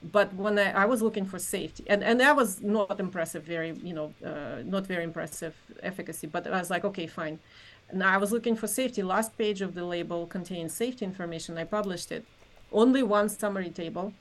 But 0.02 0.32
when 0.34 0.58
I, 0.58 0.82
I 0.82 0.84
was 0.84 1.00
looking 1.00 1.24
for 1.24 1.38
safety, 1.38 1.84
and 1.88 2.04
and 2.04 2.20
that 2.20 2.36
was 2.36 2.60
not 2.60 3.00
impressive, 3.00 3.44
very 3.44 3.70
you 3.82 3.94
know, 3.94 4.12
uh, 4.22 4.62
not 4.64 4.86
very 4.86 5.04
impressive 5.04 5.54
efficacy. 5.82 6.26
But 6.26 6.46
I 6.46 6.58
was 6.58 6.68
like, 6.70 6.84
okay, 6.84 7.06
fine. 7.06 7.38
Now 7.94 8.10
I 8.14 8.18
was 8.18 8.30
looking 8.30 8.56
for 8.56 8.66
safety. 8.68 9.02
Last 9.02 9.38
page 9.38 9.62
of 9.62 9.74
the 9.74 9.84
label 9.84 10.26
contains 10.26 10.74
safety 10.74 11.04
information. 11.06 11.56
I 11.56 11.64
published 11.64 12.12
it. 12.12 12.24
Only 12.70 13.02
one 13.02 13.28
summary 13.30 13.70
table. 13.70 14.12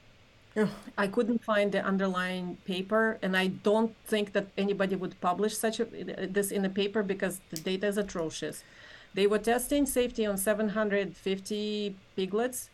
I 0.98 1.08
couldn't 1.08 1.44
find 1.44 1.72
the 1.72 1.84
underlying 1.84 2.58
paper, 2.66 3.20
and 3.22 3.38
I 3.38 3.48
don't 3.48 3.96
think 4.06 4.34
that 4.34 4.48
anybody 4.58 4.96
would 4.96 5.20
publish 5.22 5.56
such 5.56 5.80
a, 5.80 5.86
this 5.86 6.52
in 6.52 6.66
a 6.66 6.70
paper 6.70 7.04
because 7.04 7.42
the 7.52 7.58
data 7.58 7.88
is 7.88 7.98
atrocious. 7.98 8.64
They 9.14 9.28
were 9.28 9.40
testing 9.40 9.86
safety 9.86 10.26
on 10.26 10.38
750 10.38 11.96
piglets, 12.16 12.70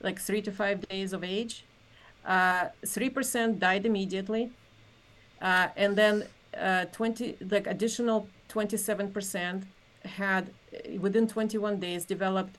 like 0.00 0.18
three 0.18 0.42
to 0.42 0.52
five 0.52 0.86
days 0.88 1.12
of 1.12 1.24
age. 1.24 1.64
Uh, 2.24 2.68
3% 2.84 3.58
died 3.58 3.84
immediately. 3.84 4.50
Uh, 5.40 5.68
and 5.76 5.96
then 5.96 6.24
uh, 6.58 6.86
20, 6.86 7.36
like 7.50 7.66
additional 7.66 8.28
27% 8.48 9.64
had 10.04 10.50
uh, 10.72 10.98
within 11.00 11.26
21 11.26 11.80
days 11.80 12.04
developed 12.04 12.56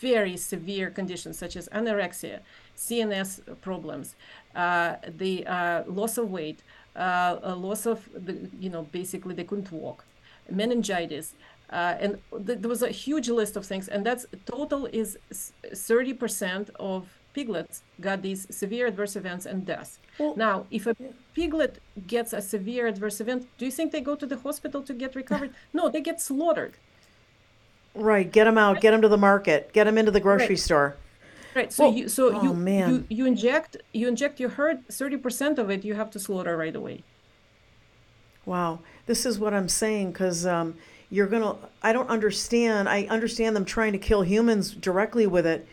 very 0.00 0.36
severe 0.36 0.90
conditions 0.90 1.38
such 1.38 1.56
as 1.56 1.68
anorexia, 1.70 2.40
CNS 2.76 3.40
problems, 3.60 4.14
uh, 4.54 4.96
the 5.18 5.46
uh, 5.46 5.82
loss 5.86 6.18
of 6.18 6.30
weight, 6.30 6.60
uh, 6.96 7.38
a 7.42 7.54
loss 7.54 7.86
of 7.86 8.08
the, 8.14 8.48
you 8.60 8.70
know, 8.70 8.82
basically 8.92 9.34
they 9.34 9.44
couldn't 9.44 9.70
walk, 9.72 10.04
meningitis, 10.50 11.34
uh, 11.70 11.96
and 11.98 12.18
th- 12.46 12.58
there 12.60 12.68
was 12.68 12.82
a 12.82 12.90
huge 12.90 13.28
list 13.28 13.56
of 13.56 13.64
things, 13.66 13.88
and 13.88 14.04
that's 14.06 14.26
total 14.46 14.86
is 14.86 15.18
30% 15.32 16.70
of 16.78 17.06
piglets 17.34 17.82
got 18.00 18.22
these 18.22 18.46
severe 18.54 18.86
adverse 18.86 19.16
events 19.16 19.44
and 19.46 19.66
deaths. 19.66 19.98
Well, 20.18 20.36
Now, 20.36 20.66
if 20.70 20.86
a 20.86 20.94
piglet 21.34 21.80
gets 22.06 22.32
a 22.32 22.40
severe 22.40 22.86
adverse 22.86 23.20
event, 23.20 23.48
do 23.58 23.64
you 23.64 23.72
think 23.72 23.90
they 23.90 24.00
go 24.00 24.14
to 24.14 24.26
the 24.26 24.36
hospital 24.36 24.82
to 24.82 24.92
get 24.94 25.16
recovered? 25.16 25.52
No, 25.72 25.88
they 25.88 26.00
get 26.00 26.20
slaughtered. 26.20 26.74
right. 27.94 28.30
Get 28.30 28.44
them 28.44 28.58
out. 28.58 28.80
Get 28.80 28.90
them 28.92 29.02
to 29.02 29.08
the 29.08 29.16
market. 29.18 29.72
Get 29.72 29.84
them 29.84 29.98
into 29.98 30.10
the 30.12 30.20
grocery 30.20 30.48
Right. 30.50 30.58
store. 30.58 30.96
Right. 31.54 31.72
So 31.72 31.84
Well, 31.84 31.96
you 31.96 32.08
so 32.08 32.34
oh 32.34 32.42
you 32.42 32.48
you 32.48 32.54
man. 32.54 32.90
you 32.90 33.04
you 33.08 33.26
inject 33.26 33.76
you 33.92 34.08
inject 34.08 34.40
your 34.40 34.50
herd, 34.50 34.86
30% 34.88 35.58
of 35.58 35.70
it 35.70 35.84
you 35.84 35.94
have 35.94 36.10
to 36.10 36.18
slaughter 36.18 36.56
right 36.56 36.74
away. 36.74 37.02
Wow. 38.44 38.80
This 39.06 39.24
is 39.24 39.38
what 39.38 39.54
I'm 39.54 39.68
saying 39.68 40.12
because 40.12 40.46
um, 40.46 40.74
you're 41.10 41.26
going 41.26 41.42
to, 41.42 41.56
I 41.82 41.92
don't 41.92 42.08
understand. 42.10 42.88
I 42.88 43.04
understand 43.04 43.56
them 43.56 43.64
trying 43.64 43.92
to 43.92 43.98
kill 43.98 44.22
humans 44.22 44.72
directly 44.72 45.26
with 45.26 45.46
it, 45.46 45.66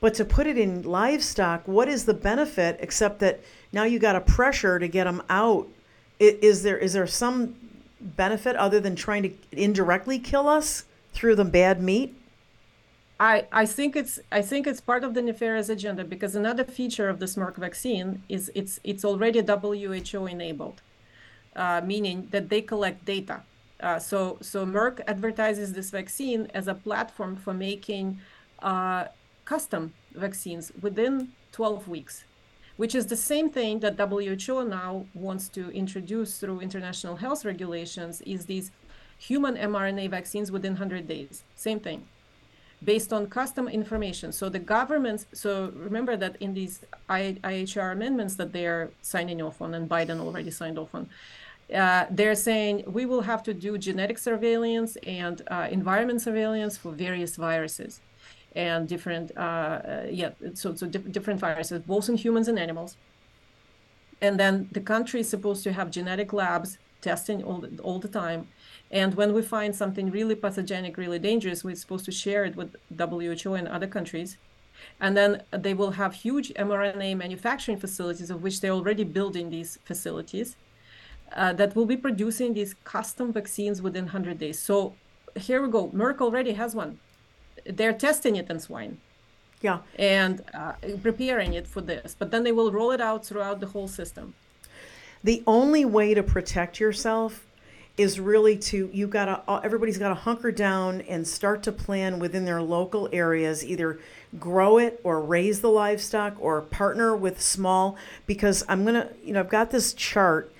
but 0.00 0.14
to 0.14 0.24
put 0.24 0.46
it 0.46 0.56
in 0.56 0.82
livestock, 0.82 1.66
what 1.66 1.88
is 1.88 2.04
the 2.04 2.14
benefit 2.14 2.78
except 2.80 3.18
that 3.20 3.40
now 3.72 3.84
you 3.84 3.98
got 3.98 4.16
a 4.16 4.20
pressure 4.20 4.78
to 4.78 4.88
get 4.88 5.04
them 5.04 5.22
out? 5.28 5.66
Is 6.20 6.62
there 6.62 6.78
is 6.78 6.92
there 6.92 7.06
some 7.06 7.56
benefit 8.00 8.54
other 8.56 8.80
than 8.80 8.94
trying 8.94 9.22
to 9.24 9.32
indirectly 9.52 10.18
kill 10.18 10.48
us 10.48 10.84
through 11.12 11.34
the 11.34 11.44
bad 11.44 11.82
meat? 11.82 12.14
I, 13.20 13.46
I 13.52 13.66
think 13.66 13.94
it's 13.94 14.18
I 14.32 14.42
think 14.42 14.66
it's 14.66 14.80
part 14.80 15.04
of 15.04 15.14
the 15.14 15.22
nefarious 15.22 15.68
agenda 15.68 16.04
because 16.04 16.34
another 16.34 16.64
feature 16.64 17.08
of 17.08 17.20
the 17.20 17.26
Merck 17.26 17.56
vaccine 17.56 18.22
is 18.28 18.50
it's 18.54 18.80
it's 18.82 19.04
already 19.04 19.40
WHO 19.40 20.26
enabled, 20.26 20.82
uh, 21.54 21.80
meaning 21.84 22.28
that 22.32 22.48
they 22.48 22.60
collect 22.60 23.04
data. 23.04 23.42
Uh, 23.80 24.00
so 24.00 24.38
so 24.40 24.66
Merck 24.66 25.00
advertises 25.06 25.74
this 25.74 25.90
vaccine 25.90 26.50
as 26.54 26.66
a 26.66 26.74
platform 26.74 27.36
for 27.36 27.54
making 27.54 28.18
uh, 28.60 29.06
custom 29.44 29.94
vaccines 30.14 30.72
within 30.82 31.28
12 31.52 31.86
weeks, 31.86 32.24
which 32.76 32.96
is 32.96 33.06
the 33.06 33.16
same 33.16 33.48
thing 33.48 33.78
that 33.78 33.96
WHO 33.96 34.64
now 34.64 35.06
wants 35.14 35.48
to 35.50 35.70
introduce 35.70 36.38
through 36.38 36.58
international 36.58 37.16
health 37.16 37.44
regulations. 37.44 38.22
Is 38.22 38.46
these 38.46 38.72
human 39.16 39.54
mRNA 39.54 40.10
vaccines 40.10 40.50
within 40.50 40.72
100 40.72 41.06
days? 41.06 41.44
Same 41.54 41.78
thing 41.78 42.08
based 42.84 43.12
on 43.12 43.26
custom 43.26 43.68
information. 43.68 44.32
So 44.32 44.48
the 44.48 44.58
governments, 44.58 45.26
so 45.32 45.72
remember 45.74 46.16
that 46.16 46.36
in 46.40 46.54
these 46.54 46.84
IHR 47.08 47.92
amendments 47.92 48.34
that 48.36 48.52
they're 48.52 48.90
signing 49.02 49.40
off 49.42 49.62
on, 49.62 49.74
and 49.74 49.88
Biden 49.88 50.20
already 50.20 50.50
signed 50.50 50.78
off 50.78 50.94
on, 50.94 51.08
uh, 51.74 52.06
they're 52.10 52.34
saying 52.34 52.84
we 52.86 53.06
will 53.06 53.22
have 53.22 53.42
to 53.44 53.54
do 53.54 53.78
genetic 53.78 54.18
surveillance 54.18 54.96
and 55.06 55.42
uh, 55.48 55.66
environment 55.70 56.20
surveillance 56.20 56.76
for 56.76 56.92
various 56.92 57.36
viruses 57.36 58.00
and 58.54 58.86
different, 58.86 59.32
uh, 59.36 59.40
uh, 59.40 60.06
yeah, 60.10 60.30
so, 60.54 60.74
so 60.74 60.86
diff- 60.86 61.10
different 61.10 61.40
viruses, 61.40 61.80
both 61.82 62.08
in 62.08 62.16
humans 62.16 62.48
and 62.48 62.58
animals. 62.58 62.96
And 64.20 64.38
then 64.38 64.68
the 64.72 64.80
country 64.80 65.20
is 65.20 65.28
supposed 65.28 65.64
to 65.64 65.72
have 65.72 65.90
genetic 65.90 66.32
labs 66.32 66.78
testing 67.00 67.42
all 67.42 67.58
the, 67.58 67.80
all 67.82 67.98
the 67.98 68.08
time. 68.08 68.48
And 68.94 69.16
when 69.16 69.34
we 69.34 69.42
find 69.42 69.74
something 69.74 70.08
really 70.12 70.36
pathogenic, 70.36 70.96
really 70.96 71.18
dangerous, 71.18 71.64
we're 71.64 71.74
supposed 71.74 72.04
to 72.04 72.12
share 72.12 72.44
it 72.44 72.54
with 72.54 72.76
WHO 72.96 73.54
and 73.54 73.66
other 73.66 73.88
countries. 73.88 74.38
And 75.00 75.16
then 75.16 75.42
they 75.50 75.74
will 75.74 75.90
have 75.92 76.14
huge 76.14 76.54
mRNA 76.54 77.16
manufacturing 77.16 77.78
facilities, 77.78 78.30
of 78.30 78.44
which 78.44 78.60
they're 78.60 78.70
already 78.70 79.02
building 79.02 79.50
these 79.50 79.80
facilities, 79.84 80.56
uh, 81.32 81.52
that 81.54 81.74
will 81.74 81.86
be 81.86 81.96
producing 81.96 82.54
these 82.54 82.74
custom 82.84 83.32
vaccines 83.32 83.82
within 83.82 84.04
100 84.04 84.38
days. 84.38 84.60
So 84.60 84.94
here 85.34 85.60
we 85.60 85.68
go. 85.68 85.88
Merck 85.88 86.20
already 86.20 86.52
has 86.52 86.76
one. 86.76 87.00
They're 87.66 87.92
testing 87.92 88.36
it 88.36 88.48
in 88.48 88.60
swine. 88.60 88.98
Yeah. 89.60 89.78
and 89.98 90.42
uh, 90.52 90.74
preparing 91.02 91.54
it 91.54 91.66
for 91.66 91.80
this. 91.80 92.14
But 92.18 92.30
then 92.30 92.44
they 92.44 92.52
will 92.52 92.70
roll 92.70 92.90
it 92.90 93.00
out 93.00 93.24
throughout 93.24 93.60
the 93.60 93.66
whole 93.66 93.88
system. 93.88 94.34
The 95.24 95.42
only 95.46 95.86
way 95.86 96.12
to 96.12 96.22
protect 96.22 96.78
yourself 96.78 97.46
is 97.96 98.18
really 98.18 98.56
to 98.56 98.90
you 98.92 99.06
gotta 99.06 99.40
uh, 99.46 99.60
everybody's 99.62 99.98
got 99.98 100.08
to 100.08 100.14
hunker 100.14 100.50
down 100.50 101.00
and 101.02 101.26
start 101.26 101.62
to 101.62 101.70
plan 101.70 102.18
within 102.18 102.44
their 102.44 102.60
local 102.60 103.08
areas 103.12 103.64
either 103.64 104.00
grow 104.38 104.78
it 104.78 105.00
or 105.04 105.20
raise 105.20 105.60
the 105.60 105.70
livestock 105.70 106.34
or 106.40 106.60
partner 106.60 107.14
with 107.14 107.40
small 107.40 107.96
because 108.26 108.64
i'm 108.68 108.84
gonna 108.84 109.08
you 109.22 109.32
know 109.32 109.40
i've 109.40 109.48
got 109.48 109.70
this 109.70 109.94
chart 109.94 110.52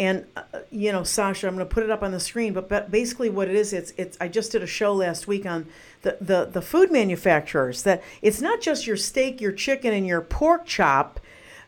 and 0.00 0.24
uh, 0.36 0.42
you 0.70 0.90
know 0.90 1.04
sasha 1.04 1.46
i'm 1.46 1.54
gonna 1.54 1.64
put 1.64 1.84
it 1.84 1.90
up 1.90 2.02
on 2.02 2.10
the 2.10 2.18
screen 2.18 2.52
but, 2.52 2.68
but 2.68 2.90
basically 2.90 3.30
what 3.30 3.48
it 3.48 3.54
is 3.54 3.72
it's 3.72 3.92
it's 3.96 4.16
i 4.20 4.26
just 4.26 4.50
did 4.50 4.62
a 4.62 4.66
show 4.66 4.92
last 4.92 5.28
week 5.28 5.46
on 5.46 5.66
the, 6.02 6.16
the 6.20 6.44
the 6.46 6.62
food 6.62 6.90
manufacturers 6.90 7.84
that 7.84 8.02
it's 8.20 8.40
not 8.40 8.60
just 8.60 8.84
your 8.84 8.96
steak 8.96 9.40
your 9.40 9.52
chicken 9.52 9.92
and 9.92 10.08
your 10.08 10.20
pork 10.20 10.66
chop 10.66 11.20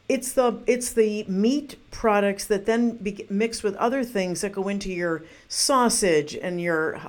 it's 0.08 0.32
the 0.32 0.60
it's 0.66 0.92
the 0.92 1.24
meat 1.24 1.76
products 1.90 2.44
that 2.46 2.66
then 2.66 2.96
be 2.96 3.26
mixed 3.30 3.62
with 3.62 3.74
other 3.76 4.04
things 4.04 4.40
that 4.40 4.52
go 4.52 4.68
into 4.68 4.92
your 4.92 5.24
sausage 5.48 6.34
and 6.34 6.60
your 6.60 7.00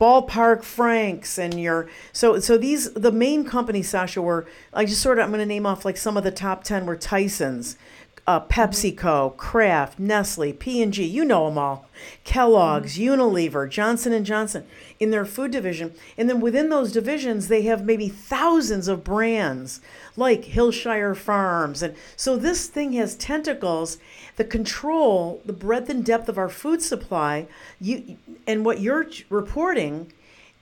ballpark 0.00 0.62
franks 0.62 1.38
and 1.38 1.58
your 1.58 1.88
so 2.12 2.38
so 2.38 2.58
these 2.58 2.92
the 2.92 3.12
main 3.12 3.44
companies 3.44 3.88
sasha 3.88 4.20
were 4.20 4.46
i 4.74 4.84
just 4.84 5.00
sort 5.00 5.18
of 5.18 5.24
i'm 5.24 5.30
going 5.30 5.40
to 5.40 5.46
name 5.46 5.64
off 5.64 5.86
like 5.86 5.96
some 5.96 6.18
of 6.18 6.24
the 6.24 6.30
top 6.30 6.62
10 6.62 6.84
were 6.84 6.96
tyson's 6.96 7.78
uh, 8.26 8.40
PepsiCo, 8.40 9.36
Kraft, 9.36 9.98
Nestle, 10.00 10.52
P&G, 10.52 11.04
you 11.04 11.24
know 11.24 11.48
them 11.48 11.58
all. 11.58 11.86
Kellogg's, 12.24 12.98
Unilever, 12.98 13.70
Johnson 13.70 14.12
and 14.12 14.26
Johnson 14.26 14.66
in 14.98 15.10
their 15.10 15.24
food 15.24 15.52
division. 15.52 15.94
And 16.18 16.28
then 16.28 16.40
within 16.40 16.68
those 16.68 16.90
divisions, 16.90 17.46
they 17.46 17.62
have 17.62 17.84
maybe 17.84 18.08
thousands 18.08 18.88
of 18.88 19.04
brands 19.04 19.80
like 20.16 20.44
Hillshire 20.44 21.16
Farms. 21.16 21.82
And 21.82 21.94
so 22.16 22.36
this 22.36 22.66
thing 22.66 22.94
has 22.94 23.14
tentacles. 23.14 23.98
The 24.36 24.44
control, 24.44 25.40
the 25.44 25.52
breadth 25.52 25.88
and 25.88 26.04
depth 26.04 26.28
of 26.28 26.38
our 26.38 26.48
food 26.48 26.82
supply, 26.82 27.46
you 27.80 28.18
and 28.46 28.64
what 28.64 28.80
you're 28.80 29.06
reporting, 29.30 30.12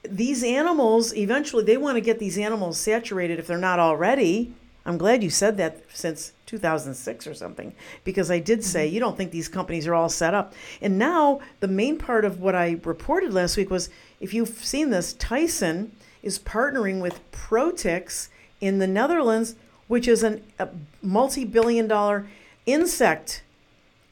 these 0.03 0.45
animals 0.45 1.15
eventually 1.17 1.65
they 1.65 1.79
want 1.79 1.97
to 1.97 2.01
get 2.01 2.19
these 2.19 2.37
animals 2.37 2.79
saturated 2.79 3.39
if 3.39 3.47
they're 3.47 3.57
not 3.57 3.79
already. 3.79 4.55
I'm 4.87 4.99
glad 4.99 5.23
you 5.23 5.31
said 5.31 5.57
that 5.57 5.83
since 5.93 6.33
2006 6.47 7.27
or 7.27 7.35
something 7.35 7.75
because 8.05 8.31
I 8.31 8.39
did 8.39 8.63
say 8.63 8.87
you 8.87 9.01
don't 9.01 9.17
think 9.17 9.31
these 9.31 9.49
companies 9.49 9.87
are 9.87 9.95
all 9.95 10.11
set 10.11 10.35
up. 10.35 10.53
And 10.83 10.99
now 10.99 11.41
the 11.61 11.69
main 11.69 11.97
part 11.97 12.25
of 12.25 12.41
what 12.41 12.55
I 12.55 12.79
reported 12.85 13.33
last 13.33 13.57
week 13.57 13.71
was 13.71 13.89
if 14.21 14.35
you've 14.35 14.49
seen 14.49 14.91
this, 14.91 15.15
Tyson 15.15 15.93
is 16.23 16.39
partnering 16.39 17.01
with 17.01 17.21
Protix 17.33 18.29
in 18.61 18.79
the 18.79 18.87
Netherlands, 18.87 19.55
which 19.89 20.07
is 20.07 20.23
an, 20.23 20.43
a 20.59 20.69
multi-billion 21.03 21.89
dollar 21.89 22.29
insect 22.67 23.43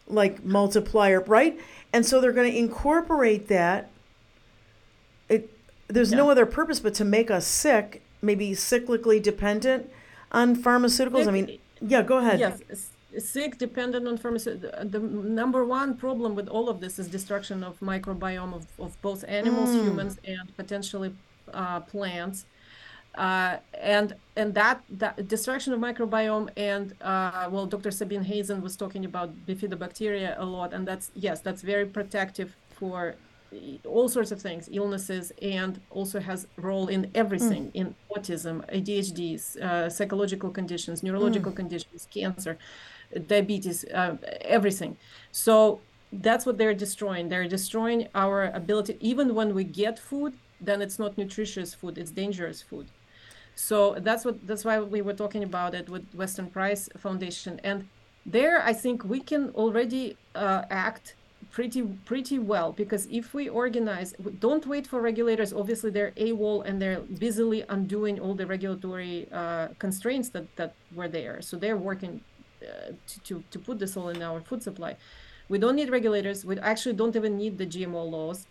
like 0.06 0.44
multiplier, 0.44 1.20
right? 1.20 1.58
And 1.92 2.04
so 2.04 2.20
they're 2.20 2.32
going 2.32 2.50
to 2.50 2.58
incorporate 2.58 3.48
that. 3.48 3.90
It 5.28 5.50
there's 5.88 6.12
no 6.12 6.30
other 6.30 6.46
purpose 6.46 6.80
but 6.80 6.94
to 6.94 7.04
make 7.04 7.30
us 7.30 7.46
sick, 7.46 8.02
maybe 8.22 8.52
cyclically 8.52 9.22
dependent 9.22 9.90
on 10.32 10.56
pharmaceuticals. 10.56 11.28
I 11.28 11.30
mean, 11.30 11.58
yeah, 11.80 12.02
go 12.02 12.18
ahead. 12.18 12.40
Yes, 12.40 12.90
sick, 13.18 13.58
dependent 13.58 14.08
on 14.08 14.18
pharmaceuticals. 14.18 14.90
The 14.90 14.98
number 14.98 15.64
one 15.64 15.96
problem 15.96 16.34
with 16.34 16.48
all 16.48 16.68
of 16.68 16.80
this 16.80 16.98
is 16.98 17.08
destruction 17.08 17.62
of 17.62 17.78
microbiome 17.80 18.54
of, 18.54 18.66
of 18.78 19.00
both 19.02 19.24
animals, 19.28 19.70
humans, 19.74 20.18
and 20.24 20.56
potentially 20.56 21.14
uh, 21.52 21.80
plants. 21.80 22.46
Uh, 23.14 23.58
and 23.78 24.14
and 24.36 24.54
that 24.54 24.82
that 24.88 25.28
destruction 25.28 25.74
of 25.74 25.78
microbiome 25.78 26.48
and 26.56 26.94
uh, 27.02 27.46
well, 27.50 27.66
Dr. 27.66 27.90
Sabine 27.90 28.24
Hazan 28.24 28.62
was 28.62 28.74
talking 28.74 29.04
about 29.04 29.46
bifidobacteria 29.46 30.34
a 30.38 30.44
lot, 30.44 30.72
and 30.72 30.88
that's 30.88 31.10
yes, 31.14 31.40
that's 31.40 31.60
very 31.60 31.84
protective 31.84 32.56
for 32.70 33.16
all 33.86 34.08
sorts 34.08 34.30
of 34.30 34.40
things, 34.40 34.68
illnesses, 34.72 35.32
and 35.42 35.80
also 35.90 36.20
has 36.20 36.46
role 36.56 36.88
in 36.88 37.10
everything 37.14 37.70
in 37.74 37.94
autism, 38.14 38.64
ADHDs, 38.70 39.56
uh, 39.60 39.90
psychological 39.90 40.50
conditions, 40.50 41.02
neurological 41.02 41.52
conditions, 41.52 42.08
cancer, 42.10 42.56
diabetes, 43.26 43.84
uh, 43.92 44.16
everything. 44.42 44.96
So 45.32 45.80
that's 46.12 46.46
what 46.46 46.58
they're 46.58 46.74
destroying. 46.74 47.28
They're 47.28 47.48
destroying 47.48 48.08
our 48.14 48.44
ability. 48.44 48.96
Even 49.00 49.34
when 49.34 49.54
we 49.54 49.64
get 49.64 49.98
food, 49.98 50.34
then 50.60 50.80
it's 50.82 50.98
not 50.98 51.18
nutritious 51.18 51.74
food; 51.74 51.98
it's 51.98 52.10
dangerous 52.10 52.62
food. 52.62 52.86
So 53.54 53.96
that's 53.98 54.24
what 54.24 54.46
that's 54.46 54.64
why 54.64 54.80
we 54.80 55.02
were 55.02 55.14
talking 55.14 55.42
about 55.42 55.74
it 55.74 55.88
with 55.88 56.06
Weston 56.14 56.48
Price 56.48 56.88
Foundation, 56.96 57.60
and 57.64 57.88
there 58.24 58.62
I 58.62 58.72
think 58.72 59.04
we 59.04 59.20
can 59.20 59.50
already 59.50 60.16
uh, 60.34 60.62
act 60.70 61.16
pretty 61.52 61.82
pretty 61.82 62.38
well 62.38 62.72
because 62.72 63.06
if 63.10 63.34
we 63.34 63.48
organize 63.48 64.14
don't 64.40 64.66
wait 64.66 64.86
for 64.86 65.00
regulators. 65.00 65.52
Obviously 65.52 65.90
they're 65.90 66.12
AWOL 66.12 66.64
and 66.66 66.80
they're 66.80 67.00
busily 67.00 67.62
undoing 67.68 68.18
all 68.18 68.34
the 68.34 68.46
regulatory 68.46 69.28
uh, 69.30 69.68
constraints 69.78 70.30
that 70.30 70.46
that 70.56 70.74
were 70.94 71.08
there. 71.08 71.42
So 71.42 71.56
they're 71.56 71.76
working 71.76 72.22
uh, 72.62 72.92
to, 73.06 73.20
to 73.20 73.44
to 73.50 73.58
put 73.58 73.78
this 73.78 73.96
all 73.96 74.08
in 74.08 74.22
our 74.22 74.40
food 74.40 74.62
supply. 74.62 74.96
We 75.48 75.58
don't 75.58 75.76
need 75.76 75.90
regulators. 75.90 76.44
We 76.44 76.58
actually 76.58 76.94
don't 76.94 77.14
even 77.14 77.36
need 77.36 77.58
the 77.58 77.66
GMO 77.66 78.10
laws 78.10 78.46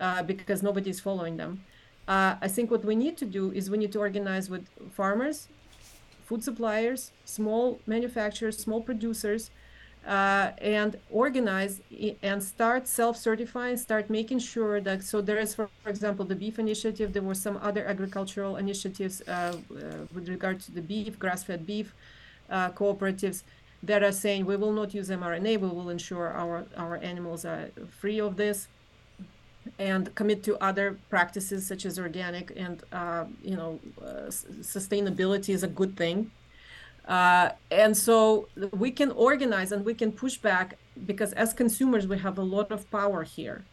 uh, 0.00 0.22
because 0.22 0.62
nobody's 0.62 1.00
following 1.00 1.36
them. 1.36 1.64
Uh, 2.08 2.36
I 2.40 2.48
think 2.48 2.70
what 2.70 2.84
we 2.84 2.96
need 2.96 3.16
to 3.18 3.26
do 3.26 3.52
is 3.52 3.68
we 3.68 3.78
need 3.78 3.92
to 3.92 3.98
organize 3.98 4.48
with 4.48 4.64
farmers 4.92 5.48
food 6.24 6.42
suppliers 6.42 7.12
small 7.24 7.80
manufacturers 7.86 8.56
small 8.58 8.80
producers 8.80 9.50
uh, 10.06 10.52
and 10.58 10.96
organize 11.10 11.80
and 12.22 12.42
start 12.42 12.86
self-certifying, 12.86 13.76
start 13.76 14.08
making 14.08 14.38
sure 14.38 14.80
that 14.80 15.02
so 15.02 15.20
there 15.20 15.38
is, 15.38 15.54
for, 15.54 15.68
for 15.82 15.90
example, 15.90 16.24
the 16.24 16.36
beef 16.36 16.58
initiative. 16.58 17.12
There 17.12 17.22
were 17.22 17.34
some 17.34 17.58
other 17.60 17.84
agricultural 17.84 18.56
initiatives 18.56 19.22
uh, 19.22 19.30
uh, 19.32 19.56
with 20.14 20.28
regard 20.28 20.60
to 20.60 20.72
the 20.72 20.80
beef, 20.80 21.18
grass-fed 21.18 21.66
beef 21.66 21.92
uh, 22.48 22.70
cooperatives 22.70 23.42
that 23.82 24.02
are 24.02 24.12
saying 24.12 24.46
we 24.46 24.56
will 24.56 24.72
not 24.72 24.94
use 24.94 25.10
mRNA. 25.10 25.60
We 25.60 25.68
will 25.68 25.90
ensure 25.90 26.28
our 26.28 26.64
our 26.76 26.96
animals 26.98 27.44
are 27.44 27.70
free 28.00 28.20
of 28.20 28.36
this, 28.36 28.68
and 29.78 30.14
commit 30.14 30.42
to 30.44 30.56
other 30.62 30.96
practices 31.10 31.66
such 31.66 31.84
as 31.84 31.98
organic 31.98 32.52
and 32.56 32.82
uh, 32.92 33.24
you 33.42 33.56
know 33.56 33.80
sustainability 34.60 35.50
is 35.50 35.62
a 35.62 35.68
good 35.68 35.96
thing 35.96 36.30
uh, 37.06 37.50
and 37.70 37.96
so 37.96 38.48
we 38.72 38.90
can 38.90 39.12
organize 39.12 39.70
and 39.72 39.84
we 39.84 39.94
can 39.94 40.10
push 40.10 40.36
back 40.36 40.76
because 41.06 41.32
as 41.34 41.52
consumers, 41.52 42.06
we 42.06 42.18
have 42.18 42.38
a 42.38 42.42
lot 42.42 42.72
of 42.72 42.90
power 42.90 43.22
here. 43.22 43.64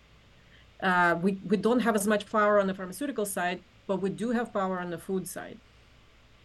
Uh, 0.81 1.17
we, 1.21 1.39
we 1.47 1.57
don't 1.57 1.79
have 1.79 1.95
as 1.95 2.05
much 2.05 2.29
power 2.29 2.59
on 2.59 2.67
the 2.67 2.73
pharmaceutical 2.73 3.25
side, 3.25 3.61
but 3.87 4.01
we 4.01 4.09
do 4.09 4.31
have 4.31 4.53
power 4.53 4.79
on 4.79 4.89
the 4.89 4.97
food 4.97 5.27
side. 5.27 5.57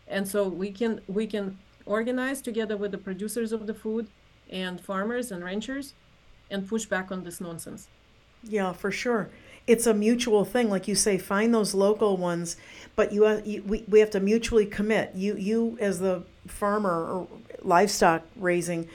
And 0.07 0.27
so 0.27 0.49
we 0.49 0.71
can 0.71 1.03
we 1.07 1.27
can 1.27 1.59
organize 1.85 2.41
together 2.41 2.77
with 2.77 2.93
the 2.93 2.99
producers 2.99 3.53
of 3.53 3.67
the 3.67 3.75
food 3.75 4.09
and 4.49 4.81
farmers 4.81 5.31
and 5.31 5.45
ranchers 5.45 5.93
and 6.51 6.67
push 6.67 6.87
back 6.87 7.13
on 7.13 7.25
this 7.25 7.41
nonsense. 7.41 7.89
Yeah, 8.43 8.73
for 8.73 8.91
sure. 8.91 9.29
It's 9.69 9.87
a 9.87 9.93
mutual 9.93 10.45
thing, 10.45 10.71
like 10.71 10.89
you 10.89 10.95
say. 10.95 11.19
Find 11.19 11.55
those 11.55 11.75
local 11.75 12.17
ones, 12.17 12.57
but 12.97 13.13
you, 13.13 13.27
uh, 13.27 13.43
you 13.45 13.63
we, 13.63 13.85
we 13.87 14.01
have 14.01 14.11
to 14.11 14.21
mutually 14.21 14.65
commit. 14.65 15.13
You 15.15 15.37
you 15.37 15.77
as 15.81 16.01
the 16.01 16.25
farmer 16.47 17.07
or 17.07 17.29
livestock 17.61 18.23
raising, 18.35 18.89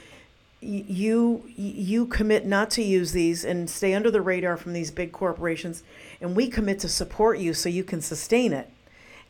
you 0.60 1.44
you 1.56 2.06
commit 2.06 2.44
not 2.44 2.70
to 2.70 2.82
use 2.82 3.12
these 3.12 3.44
and 3.44 3.70
stay 3.70 3.94
under 3.94 4.10
the 4.10 4.20
radar 4.20 4.56
from 4.56 4.72
these 4.72 4.90
big 4.90 5.12
corporations, 5.12 5.84
and 6.20 6.34
we 6.34 6.48
commit 6.48 6.80
to 6.80 6.88
support 6.88 7.38
you 7.38 7.54
so 7.54 7.68
you 7.68 7.84
can 7.84 8.00
sustain 8.00 8.52
it, 8.52 8.68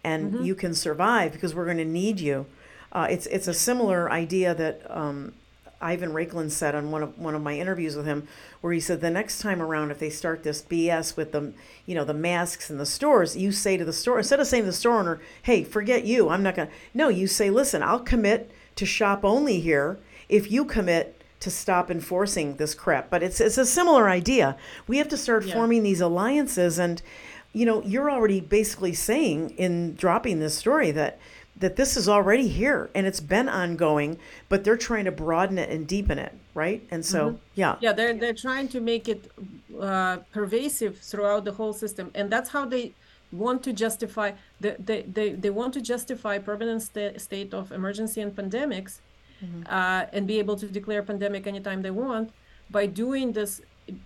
and 0.02 0.32
mm-hmm. 0.32 0.44
you 0.44 0.54
can 0.54 0.72
survive 0.72 1.32
because 1.32 1.54
we're 1.54 1.66
going 1.66 1.76
to 1.76 1.84
need 1.84 2.20
you. 2.20 2.46
Uh, 2.90 3.06
it's 3.10 3.26
it's 3.26 3.48
a 3.48 3.54
similar 3.54 4.10
idea 4.10 4.54
that 4.54 4.80
um, 4.88 5.34
Ivan 5.80 6.10
Raiklin 6.10 6.50
said 6.50 6.74
on 6.74 6.90
one 6.90 7.02
of 7.02 7.18
one 7.18 7.34
of 7.34 7.42
my 7.42 7.58
interviews 7.58 7.96
with 7.96 8.06
him, 8.06 8.26
where 8.60 8.72
he 8.72 8.80
said 8.80 9.00
the 9.00 9.10
next 9.10 9.40
time 9.40 9.60
around, 9.60 9.90
if 9.90 9.98
they 9.98 10.10
start 10.10 10.42
this 10.42 10.62
BS 10.62 11.16
with 11.16 11.32
the, 11.32 11.52
you 11.86 11.94
know, 11.94 12.04
the 12.04 12.14
masks 12.14 12.70
in 12.70 12.78
the 12.78 12.86
stores, 12.86 13.36
you 13.36 13.52
say 13.52 13.76
to 13.76 13.84
the 13.84 13.92
store 13.92 14.18
instead 14.18 14.40
of 14.40 14.46
saying 14.46 14.64
to 14.64 14.68
the 14.68 14.72
store 14.72 14.98
owner, 14.98 15.20
"Hey, 15.42 15.64
forget 15.64 16.04
you, 16.04 16.28
I'm 16.28 16.42
not 16.42 16.56
gonna." 16.56 16.70
No, 16.92 17.08
you 17.08 17.26
say, 17.26 17.50
"Listen, 17.50 17.82
I'll 17.82 18.00
commit 18.00 18.50
to 18.76 18.86
shop 18.86 19.24
only 19.24 19.60
here 19.60 19.98
if 20.28 20.50
you 20.50 20.64
commit." 20.64 21.20
To 21.40 21.50
stop 21.50 21.90
enforcing 21.90 22.56
this 22.56 22.74
crap, 22.74 23.10
but 23.10 23.22
it's 23.22 23.38
it's 23.38 23.58
a 23.58 23.66
similar 23.66 24.08
idea. 24.08 24.56
We 24.86 24.96
have 24.96 25.08
to 25.08 25.16
start 25.18 25.44
yeah. 25.44 25.52
forming 25.52 25.82
these 25.82 26.00
alliances, 26.00 26.78
and 26.78 27.02
you 27.54 27.64
know, 27.64 27.82
you're 27.82 28.10
already 28.10 28.40
basically 28.40 28.92
saying 28.94 29.50
in 29.50 29.94
dropping 29.94 30.40
this 30.40 30.56
story 30.56 30.90
that 30.90 31.18
that 31.56 31.76
this 31.76 31.96
is 31.96 32.08
already 32.08 32.48
here 32.48 32.90
and 32.94 33.06
it's 33.06 33.20
been 33.20 33.48
ongoing, 33.48 34.18
but 34.48 34.64
they're 34.64 34.76
trying 34.76 35.04
to 35.04 35.12
broaden 35.12 35.56
it 35.58 35.70
and 35.70 35.86
deepen 35.86 36.18
it, 36.18 36.32
right? 36.54 36.82
And 36.90 37.04
so, 37.04 37.20
mm-hmm. 37.30 37.36
yeah, 37.54 37.76
yeah, 37.80 37.92
they're 37.92 38.14
they're 38.14 38.34
trying 38.34 38.68
to 38.68 38.80
make 38.80 39.08
it 39.08 39.30
uh, 39.80 40.18
pervasive 40.32 40.98
throughout 40.98 41.44
the 41.44 41.52
whole 41.52 41.72
system, 41.72 42.10
and 42.14 42.30
that's 42.30 42.50
how 42.50 42.64
they 42.64 42.94
want 43.34 43.62
to 43.64 43.72
justify 43.72 44.32
the, 44.60 44.76
they, 44.78 45.02
they, 45.02 45.30
they 45.30 45.50
want 45.50 45.74
to 45.74 45.80
justify 45.80 46.38
permanent 46.38 46.82
sta- 46.82 47.18
state 47.18 47.52
of 47.52 47.72
emergency 47.72 48.20
and 48.20 48.34
pandemics 48.34 49.00
mm-hmm. 49.44 49.62
uh, 49.68 50.06
and 50.12 50.26
be 50.26 50.38
able 50.38 50.56
to 50.56 50.66
declare 50.66 51.02
pandemic 51.02 51.46
anytime 51.46 51.82
they 51.82 51.90
want 51.90 52.30
by 52.70 52.86
doing 52.86 53.32
this 53.32 53.60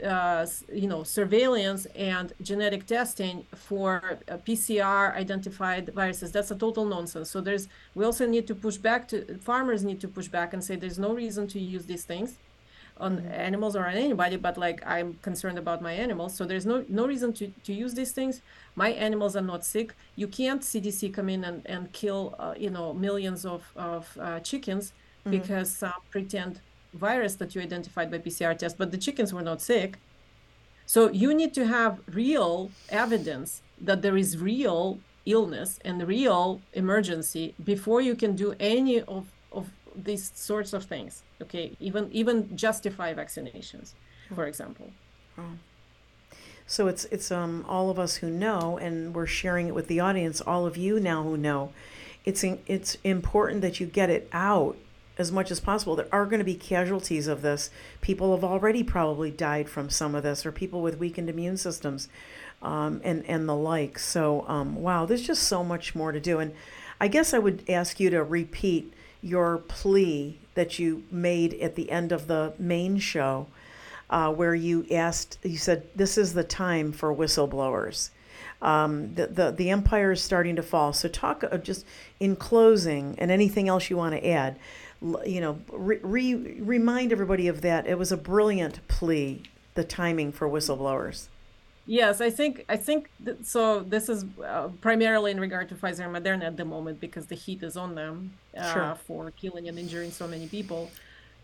uh, 0.04 0.46
you 0.72 0.88
know 0.88 1.02
surveillance 1.02 1.86
and 1.94 2.32
genetic 2.42 2.86
testing 2.86 3.46
for 3.54 4.18
uh, 4.28 4.36
PCR 4.38 5.14
identified 5.14 5.88
viruses. 5.94 6.32
That's 6.32 6.50
a 6.50 6.56
total 6.56 6.84
nonsense. 6.84 7.30
So 7.30 7.40
there's 7.40 7.68
we 7.94 8.04
also 8.04 8.26
need 8.26 8.46
to 8.48 8.54
push 8.54 8.76
back 8.76 9.08
to 9.08 9.38
farmers 9.38 9.84
need 9.84 10.00
to 10.00 10.08
push 10.08 10.28
back 10.28 10.52
and 10.52 10.62
say 10.62 10.76
there's 10.76 10.98
no 10.98 11.12
reason 11.12 11.46
to 11.48 11.60
use 11.60 11.86
these 11.86 12.04
things 12.04 12.38
on 13.00 13.18
mm-hmm. 13.18 13.32
animals 13.32 13.76
or 13.76 13.86
on 13.86 13.94
anybody 13.94 14.36
but 14.36 14.58
like 14.58 14.82
i'm 14.86 15.16
concerned 15.22 15.58
about 15.58 15.80
my 15.80 15.92
animals 15.92 16.34
so 16.34 16.44
there's 16.44 16.66
no 16.66 16.84
no 16.88 17.06
reason 17.06 17.32
to, 17.32 17.52
to 17.64 17.72
use 17.72 17.94
these 17.94 18.12
things 18.12 18.40
my 18.74 18.90
animals 18.90 19.36
are 19.36 19.42
not 19.42 19.64
sick 19.64 19.94
you 20.16 20.26
can't 20.26 20.62
cdc 20.62 21.12
come 21.14 21.28
in 21.28 21.44
and, 21.44 21.62
and 21.66 21.92
kill 21.92 22.34
uh, 22.38 22.54
you 22.56 22.70
know 22.70 22.92
millions 22.92 23.44
of, 23.44 23.62
of 23.76 24.18
uh, 24.20 24.40
chickens 24.40 24.92
mm-hmm. 25.24 25.30
because 25.30 25.70
some 25.70 25.92
pretend 26.10 26.60
virus 26.92 27.34
that 27.36 27.54
you 27.54 27.60
identified 27.60 28.10
by 28.10 28.18
PCR 28.18 28.56
test, 28.56 28.78
but 28.78 28.90
the 28.90 28.98
chickens 28.98 29.32
were 29.32 29.42
not 29.42 29.60
sick. 29.60 29.98
So 30.86 31.10
you 31.10 31.34
need 31.34 31.52
to 31.54 31.66
have 31.66 32.00
real 32.06 32.70
evidence 32.88 33.62
that 33.80 34.02
there 34.02 34.16
is 34.16 34.38
real 34.38 34.98
illness 35.26 35.78
and 35.84 36.06
real 36.08 36.60
emergency 36.72 37.54
before 37.62 38.00
you 38.00 38.14
can 38.14 38.34
do 38.34 38.54
any 38.58 39.02
of, 39.02 39.26
of 39.52 39.70
these 39.94 40.32
sorts 40.34 40.72
of 40.72 40.84
things. 40.84 41.22
Okay, 41.42 41.76
even 41.78 42.08
even 42.12 42.56
justify 42.56 43.12
vaccinations, 43.14 43.92
for 44.34 44.46
example. 44.46 44.90
So 46.66 46.88
it's 46.88 47.04
it's 47.06 47.30
um 47.30 47.64
all 47.68 47.90
of 47.90 47.98
us 47.98 48.16
who 48.16 48.30
know, 48.30 48.78
and 48.78 49.14
we're 49.14 49.26
sharing 49.26 49.68
it 49.68 49.74
with 49.74 49.88
the 49.88 50.00
audience. 50.00 50.40
All 50.40 50.66
of 50.66 50.76
you 50.76 50.98
now 50.98 51.22
who 51.22 51.36
know, 51.36 51.72
it's 52.24 52.44
it's 52.66 52.96
important 53.04 53.60
that 53.62 53.80
you 53.80 53.86
get 53.86 54.10
it 54.10 54.28
out 54.32 54.76
as 55.18 55.32
much 55.32 55.50
as 55.50 55.58
possible. 55.58 55.96
There 55.96 56.08
are 56.12 56.24
going 56.24 56.38
to 56.38 56.44
be 56.44 56.54
casualties 56.54 57.26
of 57.26 57.42
this. 57.42 57.70
People 58.00 58.34
have 58.34 58.44
already 58.44 58.84
probably 58.84 59.30
died 59.30 59.68
from 59.68 59.90
some 59.90 60.14
of 60.14 60.22
this, 60.22 60.46
or 60.46 60.52
people 60.52 60.80
with 60.80 60.98
weakened 60.98 61.28
immune 61.28 61.56
systems, 61.56 62.08
um, 62.62 63.00
and 63.04 63.26
and 63.26 63.48
the 63.48 63.56
like. 63.56 63.98
So, 63.98 64.46
um, 64.48 64.76
wow, 64.76 65.04
there's 65.04 65.26
just 65.26 65.42
so 65.42 65.64
much 65.64 65.94
more 65.94 66.12
to 66.12 66.20
do. 66.20 66.38
And 66.38 66.54
I 67.00 67.08
guess 67.08 67.34
I 67.34 67.38
would 67.38 67.68
ask 67.68 67.98
you 67.98 68.10
to 68.10 68.22
repeat 68.22 68.92
your 69.20 69.58
plea 69.58 70.38
that 70.54 70.78
you 70.78 71.02
made 71.10 71.54
at 71.54 71.74
the 71.74 71.90
end 71.90 72.12
of 72.12 72.28
the 72.28 72.52
main 72.58 72.98
show, 72.98 73.48
uh, 74.10 74.32
where 74.32 74.54
you 74.54 74.86
asked, 74.90 75.38
you 75.42 75.58
said, 75.58 75.88
"This 75.96 76.16
is 76.16 76.34
the 76.34 76.44
time 76.44 76.92
for 76.92 77.14
whistleblowers." 77.14 78.10
Um, 78.60 79.14
the, 79.14 79.26
the 79.26 79.50
the 79.50 79.70
empire 79.70 80.12
is 80.12 80.22
starting 80.22 80.56
to 80.56 80.62
fall. 80.62 80.92
So 80.92 81.08
talk 81.08 81.44
uh, 81.44 81.58
just 81.58 81.84
in 82.20 82.36
closing, 82.36 83.16
and 83.18 83.30
anything 83.32 83.68
else 83.68 83.90
you 83.90 83.96
want 83.96 84.14
to 84.14 84.28
add 84.28 84.56
you 85.00 85.40
know, 85.40 85.60
re, 85.72 85.98
re, 86.02 86.34
remind 86.60 87.12
everybody 87.12 87.48
of 87.48 87.60
that. 87.62 87.86
It 87.86 87.98
was 87.98 88.10
a 88.10 88.16
brilliant 88.16 88.86
plea, 88.88 89.42
the 89.74 89.84
timing 89.84 90.32
for 90.32 90.48
whistleblowers. 90.48 91.28
Yes, 91.86 92.20
I 92.20 92.28
think 92.28 92.66
I 92.68 92.76
think 92.76 93.08
th- 93.24 93.38
so. 93.44 93.80
This 93.80 94.10
is 94.10 94.26
uh, 94.44 94.68
primarily 94.82 95.30
in 95.30 95.40
regard 95.40 95.70
to 95.70 95.74
Pfizer 95.74 96.04
and 96.04 96.14
Moderna 96.14 96.44
at 96.44 96.56
the 96.58 96.64
moment 96.66 97.00
because 97.00 97.26
the 97.26 97.34
heat 97.34 97.62
is 97.62 97.78
on 97.78 97.94
them 97.94 98.34
uh, 98.54 98.72
sure. 98.72 98.98
for 99.06 99.30
killing 99.30 99.68
and 99.68 99.78
injuring 99.78 100.10
so 100.10 100.28
many 100.28 100.46
people. 100.48 100.90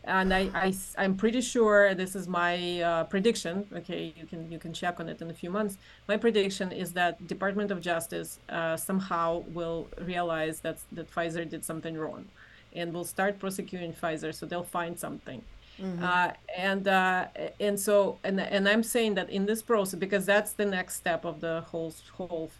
And 0.07 0.35
I, 0.35 0.51
I 0.55 0.75
I'm 0.99 1.17
pretty 1.17 1.40
sure 1.40 1.95
this 1.95 2.14
is 2.14 2.29
my 2.29 2.83
uh, 2.83 3.05
prediction. 3.05 3.67
Okay, 3.73 4.12
you 4.19 4.27
can 4.27 4.53
you 4.53 4.59
can 4.59 4.75
check 4.75 5.01
on 5.01 5.09
it 5.09 5.23
in 5.23 5.31
a 5.31 5.35
few 5.35 5.49
months. 5.49 5.79
My 6.09 6.19
prediction 6.19 6.73
is 6.73 6.93
that 6.93 7.27
Department 7.27 7.71
of 7.71 7.81
Justice 7.81 8.38
uh, 8.51 8.77
somehow 8.77 9.45
will 9.49 9.88
realize 10.03 10.61
that 10.61 10.77
that 10.93 11.11
Pfizer 11.11 11.49
did 11.49 11.64
something 11.64 11.97
wrong 11.97 12.27
and 12.74 12.92
will 12.92 13.04
start 13.04 13.38
prosecuting 13.38 13.92
Pfizer, 13.92 14.34
so 14.34 14.46
they'll 14.46 14.62
find 14.62 14.98
something. 14.98 15.42
Mm-hmm. 15.80 16.04
Uh, 16.04 16.30
and 16.56 16.87
uh, 16.87 17.26
and 17.58 17.78
so 17.78 18.18
and 18.22 18.40
and 18.40 18.68
I'm 18.68 18.82
saying 18.82 19.14
that 19.14 19.28
in 19.30 19.46
this 19.46 19.60
process 19.62 19.98
because 19.98 20.24
that's 20.24 20.52
the 20.52 20.64
next 20.64 20.94
step 20.94 21.24
of 21.24 21.40
the 21.40 21.62
whole 21.62 21.92
whole 22.12 22.50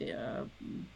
uh, 0.00 0.44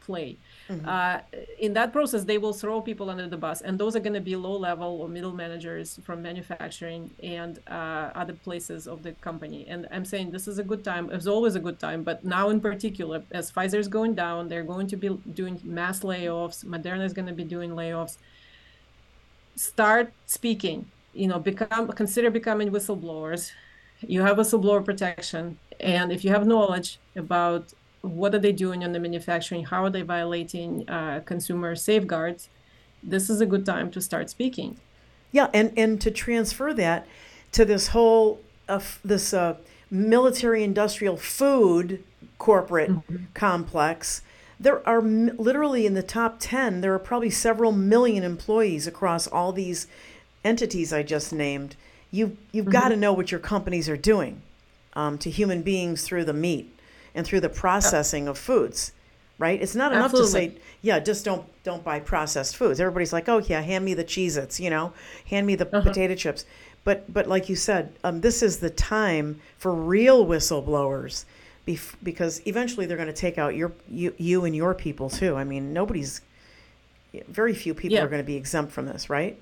play. 0.01 0.37
Mm-hmm. 0.69 0.89
Uh, 0.89 1.19
in 1.59 1.73
that 1.75 1.93
process, 1.93 2.25
they 2.25 2.39
will 2.39 2.53
throw 2.53 2.81
people 2.81 3.11
under 3.11 3.29
the 3.29 3.37
bus, 3.37 3.61
and 3.61 3.79
those 3.79 3.95
are 3.97 4.01
going 4.01 4.15
to 4.15 4.21
be 4.21 4.37
low 4.37 4.57
level 4.57 5.01
or 5.01 5.09
middle 5.09 5.33
managers 5.33 5.99
from 6.05 6.23
manufacturing 6.23 7.11
and 7.23 7.59
uh, 7.69 8.11
other 8.15 8.35
places 8.35 8.87
of 8.87 9.03
the 9.03 9.13
company. 9.13 9.67
And 9.69 9.87
I'm 9.91 10.05
saying 10.05 10.31
this 10.31 10.49
is 10.49 10.59
a 10.59 10.65
good 10.65 10.85
time. 10.85 11.11
It's 11.11 11.27
always 11.27 11.57
a 11.57 11.61
good 11.61 11.79
time, 11.79 12.03
but 12.03 12.25
now 12.25 12.51
in 12.51 12.61
particular, 12.61 13.23
as 13.33 13.51
Pfizer 13.51 13.79
is 13.79 13.89
going 13.89 14.15
down, 14.15 14.49
they're 14.49 14.63
going 14.63 14.87
to 14.89 14.97
be 14.97 15.09
doing 15.35 15.61
mass 15.65 16.01
layoffs. 16.01 16.65
Moderna 16.65 17.05
is 17.05 17.13
going 17.13 17.29
to 17.29 17.35
be 17.35 17.45
doing 17.45 17.71
layoffs 17.71 18.17
start 19.57 20.13
speaking 20.27 20.91
you 21.13 21.27
know 21.27 21.39
become 21.39 21.89
consider 21.89 22.31
becoming 22.31 22.71
whistleblowers 22.71 23.51
you 24.01 24.23
have 24.23 24.37
whistleblower 24.37 24.85
protection 24.85 25.59
and 25.81 26.13
if 26.13 26.25
you 26.25 26.31
have 26.31 26.47
knowledge 26.47 26.99
about 27.17 27.73
what 28.03 28.35
are 28.35 28.39
they 28.39 28.53
doing 28.53 28.83
in 28.83 28.93
the 28.93 28.99
manufacturing 28.99 29.65
how 29.65 29.85
are 29.85 29.91
they 29.91 30.03
violating 30.03 30.89
uh, 30.89 31.21
consumer 31.25 31.75
safeguards 31.75 32.49
this 33.03 33.29
is 33.29 33.41
a 33.41 33.47
good 33.47 33.67
time 33.67 33.91
to 33.91 34.01
start 34.01 34.31
speaking 34.31 34.79
yeah 35.33 35.49
and 35.53 35.73
and 35.77 36.01
to 36.01 36.11
transfer 36.11 36.73
that 36.73 37.07
to 37.53 37.65
this 37.65 37.89
whole 37.89 38.41
uh, 38.69 38.81
this 39.05 39.35
uh, 39.35 39.57
military 39.91 40.63
industrial 40.63 41.17
food 41.17 42.03
corporate 42.39 42.91
mm-hmm. 42.91 43.25
complex 43.35 44.23
there 44.61 44.87
are 44.87 45.01
literally 45.01 45.87
in 45.87 45.95
the 45.95 46.03
top 46.03 46.37
10, 46.39 46.83
there 46.83 46.95
are 46.95 46.99
probably 46.99 47.31
several 47.31 47.73
million 47.73 48.23
employees 48.23 48.87
across 48.87 49.27
all 49.27 49.53
these 49.53 49.87
entities 50.45 50.93
I 50.93 51.03
just 51.03 51.33
named. 51.33 51.77
You've, 52.11 52.37
you've 52.53 52.67
mm-hmm. 52.67 52.73
got 52.73 52.89
to 52.91 52.97
know 52.97 53.13
what 53.13 53.31
your 53.31 53.41
companies 53.41 53.89
are 53.89 53.97
doing 53.97 54.43
um, 54.93 55.17
to 55.19 55.31
human 55.31 55.63
beings 55.63 56.03
through 56.03 56.25
the 56.25 56.35
meat 56.35 56.73
and 57.15 57.27
through 57.27 57.41
the 57.41 57.49
processing 57.49 58.29
of 58.29 58.37
foods 58.39 58.93
right? 59.41 59.61
It's 59.61 59.75
not 59.75 59.93
enough 59.93 60.13
Absolutely. 60.13 60.49
to 60.51 60.55
say, 60.55 60.61
yeah, 60.83 61.01
just 61.01 61.25
don't 61.25 61.45
don't 61.65 61.83
buy 61.83 61.99
processed 61.99 62.57
foods. 62.57 62.79
Everybody's 62.79 63.13
like, 63.13 63.29
oh 63.29 63.39
yeah, 63.39 63.63
hand 63.63 63.85
me 63.85 63.95
the 63.95 64.05
Cheez-Its, 64.05 64.61
you 64.61 64.71
know, 64.71 64.93
hand 65.29 65.47
me 65.47 65.57
the 65.57 65.67
uh-huh. 65.67 65.81
potato 65.81 66.15
chips. 66.15 66.45
But 66.85 67.13
but 67.13 67.27
like 67.27 67.49
you 67.49 67.57
said, 67.57 67.93
um, 68.05 68.21
this 68.21 68.43
is 68.43 68.59
the 68.59 68.71
time 68.71 69.41
for 69.59 69.75
real 69.75 70.27
whistleblowers 70.27 71.25
bef- 71.67 71.97
because 72.03 72.43
eventually 72.47 72.87
they're 72.87 72.97
going 72.97 73.09
to 73.09 73.13
take 73.13 73.39
out 73.39 73.55
your 73.55 73.73
you, 73.89 74.15
you 74.19 74.45
and 74.45 74.55
your 74.55 74.75
people 74.75 75.11
too. 75.11 75.37
I 75.37 75.45
mean, 75.45 75.73
nobody's 75.73 76.21
very 77.29 77.55
few 77.55 77.75
people 77.75 77.97
yeah. 77.97 78.05
are 78.05 78.09
going 78.09 78.23
to 78.23 78.27
be 78.27 78.37
exempt 78.37 78.73
from 78.73 78.87
this, 78.87 79.11
right? 79.11 79.39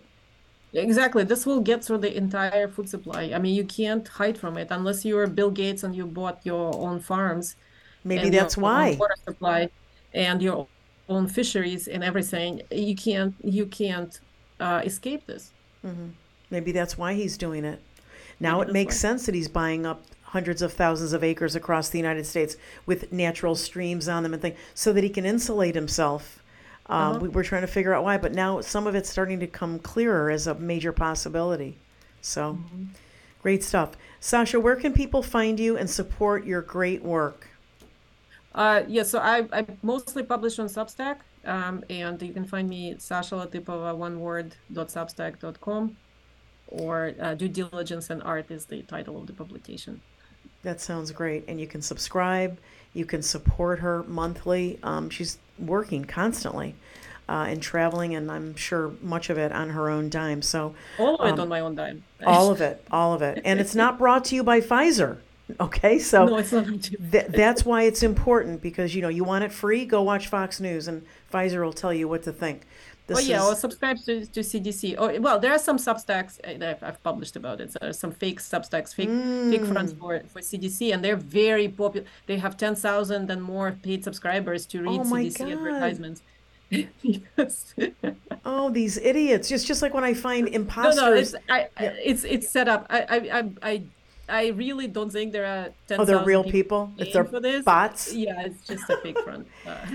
Exactly. 0.72 1.24
This 1.24 1.46
will 1.46 1.60
get 1.60 1.82
through 1.82 1.98
the 1.98 2.14
entire 2.14 2.68
food 2.68 2.88
supply. 2.88 3.32
I 3.34 3.38
mean, 3.38 3.54
you 3.54 3.64
can't 3.64 4.06
hide 4.06 4.36
from 4.36 4.58
it 4.58 4.68
unless 4.70 5.04
you're 5.04 5.26
Bill 5.26 5.50
Gates 5.50 5.82
and 5.82 5.94
you 5.96 6.06
bought 6.06 6.40
your 6.44 6.74
own 6.74 7.00
farms. 7.00 7.56
Maybe 8.04 8.30
that's 8.30 8.56
why. 8.56 8.96
Water 8.98 9.16
supply 9.24 9.70
and 10.12 10.42
your 10.42 10.66
own 11.08 11.26
fisheries 11.26 11.88
and 11.88 12.04
everything. 12.04 12.62
You 12.70 12.94
can't. 12.94 13.34
You 13.42 13.66
can't 13.66 14.20
uh, 14.60 14.82
escape 14.84 15.26
this. 15.26 15.52
Mm-hmm. 15.84 16.08
Maybe 16.50 16.72
that's 16.72 16.98
why 16.98 17.14
he's 17.14 17.36
doing 17.38 17.64
it. 17.64 17.80
Now 18.40 18.58
Maybe 18.58 18.70
it 18.70 18.72
makes 18.72 18.94
why. 18.96 19.08
sense 19.08 19.26
that 19.26 19.34
he's 19.34 19.48
buying 19.48 19.86
up 19.86 20.02
hundreds 20.28 20.60
of 20.60 20.72
thousands 20.72 21.12
of 21.12 21.24
acres 21.24 21.56
across 21.56 21.88
the 21.88 21.98
United 21.98 22.26
States 22.26 22.56
with 22.84 23.12
natural 23.12 23.54
streams 23.54 24.08
on 24.08 24.22
them 24.22 24.34
and 24.34 24.42
things 24.42 24.58
so 24.74 24.92
that 24.92 25.02
he 25.02 25.10
can 25.10 25.24
insulate 25.24 25.74
himself. 25.74 26.42
Um, 26.86 27.16
uh-huh. 27.16 27.18
we 27.20 27.28
were 27.28 27.42
trying 27.42 27.62
to 27.62 27.68
figure 27.68 27.94
out 27.94 28.04
why, 28.04 28.18
but 28.18 28.32
now 28.32 28.60
some 28.60 28.86
of 28.86 28.94
it's 28.94 29.10
starting 29.10 29.40
to 29.40 29.46
come 29.46 29.78
clearer 29.78 30.30
as 30.30 30.46
a 30.46 30.54
major 30.54 30.92
possibility. 30.92 31.76
So, 32.20 32.54
mm-hmm. 32.54 32.84
great 33.42 33.62
stuff. 33.62 33.92
Sasha, 34.20 34.58
where 34.58 34.76
can 34.76 34.92
people 34.92 35.22
find 35.22 35.60
you 35.60 35.76
and 35.76 35.88
support 35.88 36.44
your 36.44 36.62
great 36.62 37.02
work? 37.02 37.48
Uh, 38.54 38.82
yeah, 38.88 39.02
so 39.02 39.18
I, 39.18 39.46
I 39.52 39.66
mostly 39.82 40.22
publish 40.22 40.58
on 40.58 40.66
Substack, 40.66 41.18
um, 41.44 41.84
and 41.88 42.20
you 42.20 42.32
can 42.32 42.44
find 42.44 42.68
me 42.68 42.96
Sasha 42.98 43.34
Latypova, 43.34 43.96
one 43.96 44.20
word, 44.20 44.56
dot 44.72 44.88
substack.com, 44.88 45.96
or 46.68 47.14
uh, 47.20 47.34
Due 47.34 47.48
Diligence 47.48 48.10
and 48.10 48.22
Art 48.22 48.50
is 48.50 48.66
the 48.66 48.82
title 48.82 49.18
of 49.18 49.26
the 49.26 49.32
publication. 49.32 50.00
That 50.62 50.80
sounds 50.80 51.12
great. 51.12 51.44
And 51.48 51.60
you 51.60 51.66
can 51.66 51.82
subscribe. 51.82 52.58
You 52.94 53.04
can 53.04 53.22
support 53.22 53.78
her 53.80 54.02
monthly. 54.04 54.78
Um, 54.82 55.10
she's 55.10 55.38
working 55.58 56.04
constantly 56.04 56.74
uh, 57.28 57.46
and 57.48 57.62
traveling, 57.62 58.14
and 58.14 58.30
I'm 58.30 58.56
sure 58.56 58.92
much 59.02 59.30
of 59.30 59.38
it 59.38 59.52
on 59.52 59.70
her 59.70 59.90
own 59.90 60.08
dime. 60.08 60.42
So 60.42 60.74
all 60.98 61.16
of 61.16 61.28
it 61.28 61.32
um, 61.32 61.40
on 61.40 61.48
my 61.48 61.60
own 61.60 61.74
dime. 61.74 62.02
all 62.26 62.50
of 62.50 62.60
it, 62.60 62.84
all 62.90 63.12
of 63.12 63.22
it, 63.22 63.42
and 63.44 63.60
it's 63.60 63.74
not 63.74 63.98
brought 63.98 64.24
to 64.26 64.34
you 64.34 64.42
by 64.42 64.60
Pfizer. 64.60 65.18
Okay, 65.60 65.98
so 65.98 66.26
no, 66.26 66.36
it's 66.36 66.52
not 66.52 66.66
th- 67.10 67.26
that's 67.28 67.64
why 67.64 67.84
it's 67.84 68.02
important 68.02 68.60
because 68.60 68.94
you 68.94 69.00
know 69.00 69.08
you 69.08 69.24
want 69.24 69.44
it 69.44 69.52
free. 69.52 69.84
Go 69.84 70.02
watch 70.02 70.28
Fox 70.28 70.60
News, 70.60 70.88
and 70.88 71.04
Pfizer 71.32 71.62
will 71.62 71.72
tell 71.72 71.92
you 71.92 72.08
what 72.08 72.22
to 72.24 72.32
think. 72.32 72.66
This 73.08 73.18
oh 73.18 73.20
yeah, 73.22 73.40
is 73.42 73.48
or 73.48 73.54
subscribe 73.56 73.96
to, 74.06 74.14
to 74.26 74.40
CDC. 74.40 74.82
Or 75.00 75.18
well, 75.20 75.38
there 75.40 75.52
are 75.56 75.58
some 75.58 75.78
Substacks 75.78 76.34
that 76.42 76.62
I've, 76.62 76.82
I've 76.88 77.02
published 77.02 77.36
about 77.36 77.60
it. 77.62 77.72
So 77.72 77.78
there 77.80 77.90
are 77.90 78.00
some 78.04 78.12
fake 78.12 78.38
Substacks, 78.38 78.94
fake 78.94 79.08
fake 79.50 79.64
fronts 79.72 79.92
Mm. 79.94 79.98
for 80.00 80.12
for 80.32 80.40
CDC, 80.40 80.92
and 80.92 81.02
they're 81.04 81.16
very 81.42 81.68
popular. 81.68 82.06
They 82.26 82.36
have 82.38 82.54
ten 82.64 82.74
thousand 82.74 83.30
and 83.30 83.40
more 83.42 83.72
paid 83.82 84.04
subscribers 84.04 84.66
to 84.66 84.82
read 84.82 85.00
Oh 85.00 85.04
my 85.04 85.22
CDC 85.24 85.38
God. 85.38 85.52
advertisements. 85.52 86.20
Oh 88.44 88.70
these 88.70 88.98
idiots. 88.98 89.48
Just 89.48 89.66
just 89.66 89.82
like 89.82 89.94
when 89.94 90.04
I 90.04 90.14
find 90.14 90.48
imposters. 90.48 90.96
no, 91.02 91.12
it's 91.14 91.34
I, 91.48 91.68
Yeah. 91.80 91.94
it's 92.10 92.24
it's 92.24 92.48
set 92.48 92.68
up. 92.68 92.86
I 92.90 93.00
I 93.16 93.18
I 93.38 93.40
I, 93.72 93.82
I 94.28 94.46
really 94.48 94.86
don't 94.86 95.10
think 95.10 95.32
there 95.32 95.46
are 95.46 95.68
ten 95.86 96.00
oh, 96.00 96.04
they're 96.04 96.22
real 96.24 96.44
people 96.44 96.52
people. 96.88 96.92
If 96.98 97.12
they're 97.12 97.24
for 97.24 97.40
this. 97.40 97.64
bots. 97.64 98.12
Yeah, 98.14 98.42
it's 98.46 98.66
just 98.66 98.88
a 98.90 98.96
fake 98.98 99.18
front. 99.20 99.46
Uh, 99.66 99.86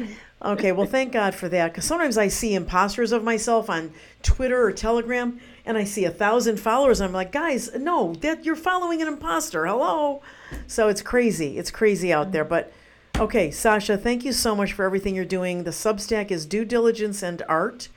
Okay, 0.43 0.73
well, 0.73 0.85
thank 0.85 1.13
God 1.13 1.33
for 1.33 1.47
that. 1.49 1.71
Because 1.71 1.85
sometimes 1.85 2.17
I 2.17 2.27
see 2.27 2.53
imposters 2.53 3.11
of 3.13 3.23
myself 3.23 3.69
on 3.69 3.93
Twitter 4.21 4.61
or 4.61 4.71
Telegram, 4.73 5.39
and 5.65 5.77
I 5.77 5.85
see 5.85 6.03
a 6.03 6.11
thousand 6.11 6.59
followers. 6.59 6.99
And 6.99 7.07
I'm 7.07 7.13
like, 7.13 7.31
guys, 7.31 7.73
no, 7.75 8.13
that 8.15 8.43
you're 8.43 8.55
following 8.55 9.01
an 9.01 9.07
imposter. 9.07 9.65
Hello. 9.65 10.21
So 10.67 10.89
it's 10.89 11.01
crazy. 11.01 11.57
It's 11.57 11.71
crazy 11.71 12.11
out 12.11 12.33
there. 12.33 12.43
But 12.43 12.73
okay, 13.17 13.51
Sasha, 13.51 13.97
thank 13.97 14.25
you 14.25 14.33
so 14.33 14.53
much 14.53 14.73
for 14.73 14.83
everything 14.83 15.15
you're 15.15 15.23
doing. 15.23 15.63
The 15.63 15.71
Substack 15.71 16.29
is 16.29 16.45
Due 16.45 16.65
Diligence 16.65 17.23
and 17.23 17.41
Art, 17.47 17.87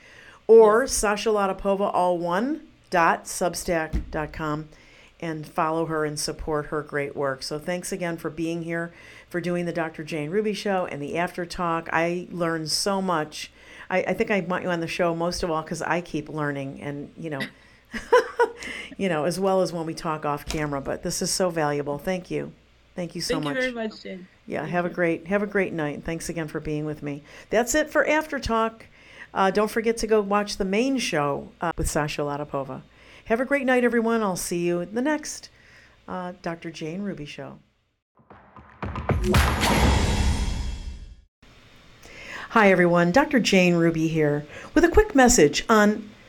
or 0.47 0.87
Sasha 0.87 1.29
Latypova, 1.29 1.93
all 1.93 2.17
one 2.17 2.61
dot 2.89 3.25
substack.com 3.25 4.69
and 5.19 5.47
follow 5.47 5.85
her 5.85 6.05
and 6.05 6.19
support 6.19 6.67
her 6.67 6.81
great 6.81 7.15
work. 7.15 7.41
So 7.43 7.57
thanks 7.59 7.91
again 7.91 8.17
for 8.17 8.29
being 8.29 8.63
here, 8.63 8.93
for 9.29 9.41
doing 9.41 9.65
the 9.65 9.73
Dr. 9.73 10.03
Jane 10.03 10.29
Ruby 10.29 10.53
show 10.53 10.85
and 10.85 11.01
the 11.01 11.17
after 11.17 11.45
talk. 11.45 11.89
I 11.91 12.27
learned 12.31 12.71
so 12.71 13.01
much. 13.01 13.51
I, 13.89 13.99
I 13.99 14.13
think 14.13 14.31
I 14.31 14.39
want 14.41 14.63
you 14.63 14.69
on 14.69 14.79
the 14.79 14.87
show 14.87 15.15
most 15.15 15.43
of 15.43 15.51
all 15.51 15.61
because 15.61 15.81
I 15.81 16.01
keep 16.01 16.29
learning 16.29 16.81
and 16.81 17.11
you 17.17 17.29
know 17.29 17.41
you 18.97 19.09
know, 19.09 19.25
as 19.25 19.39
well 19.39 19.61
as 19.61 19.71
when 19.71 19.85
we 19.85 19.93
talk 19.93 20.25
off 20.25 20.45
camera. 20.45 20.81
But 20.81 21.03
this 21.03 21.21
is 21.21 21.31
so 21.31 21.49
valuable. 21.49 21.97
Thank 21.97 22.31
you. 22.31 22.51
Thank 22.95 23.15
you 23.15 23.21
so 23.21 23.35
thank 23.35 23.43
much. 23.45 23.53
Thank 23.55 23.65
you 23.65 23.73
very 23.73 23.87
much, 23.87 24.01
Jane. 24.01 24.27
Yeah, 24.47 24.61
Thank 24.61 24.71
have 24.71 24.85
a 24.85 24.89
you. 24.89 24.95
great 24.95 25.27
have 25.27 25.43
a 25.43 25.47
great 25.47 25.73
night. 25.73 25.95
and 25.95 26.05
Thanks 26.05 26.29
again 26.29 26.47
for 26.47 26.59
being 26.59 26.85
with 26.85 27.03
me. 27.03 27.23
That's 27.49 27.75
it 27.75 27.89
for 27.89 28.07
After 28.07 28.39
Talk. 28.39 28.85
Uh, 29.33 29.51
don't 29.51 29.69
forget 29.69 29.97
to 29.97 30.07
go 30.07 30.21
watch 30.21 30.57
the 30.57 30.65
main 30.65 30.97
show 30.97 31.49
uh, 31.61 31.71
with 31.77 31.89
Sasha 31.89 32.21
Latypova. 32.21 32.81
Have 33.25 33.41
a 33.41 33.45
great 33.45 33.65
night, 33.65 33.83
everyone. 33.83 34.23
I'll 34.23 34.37
see 34.37 34.65
you 34.65 34.79
in 34.79 34.95
the 34.95 35.01
next 35.01 35.49
uh, 36.07 36.33
Dr. 36.41 36.71
Jane 36.71 37.01
Ruby 37.01 37.25
show. 37.25 37.59
Hi, 42.49 42.71
everyone. 42.71 43.11
Dr. 43.11 43.39
Jane 43.39 43.73
Ruby 43.75 44.07
here 44.07 44.45
with 44.75 44.83
a 44.83 44.89
quick 44.89 45.15
message 45.15 45.65
on 45.67 46.07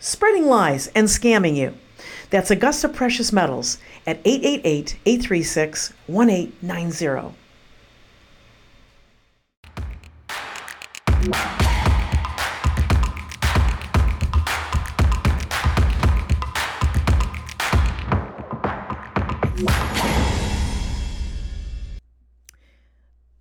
spreading 0.00 0.46
lies 0.46 0.88
and 0.88 1.06
scamming 1.06 1.54
you. 1.54 1.74
That's 2.30 2.50
Augusta 2.50 2.88
Precious 2.88 3.32
Metals 3.32 3.78
at 4.06 4.20
888 4.24 4.98
836 5.06 5.92
1890. 6.06 7.36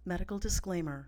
Medical 0.05 0.39
disclaimer 0.39 1.07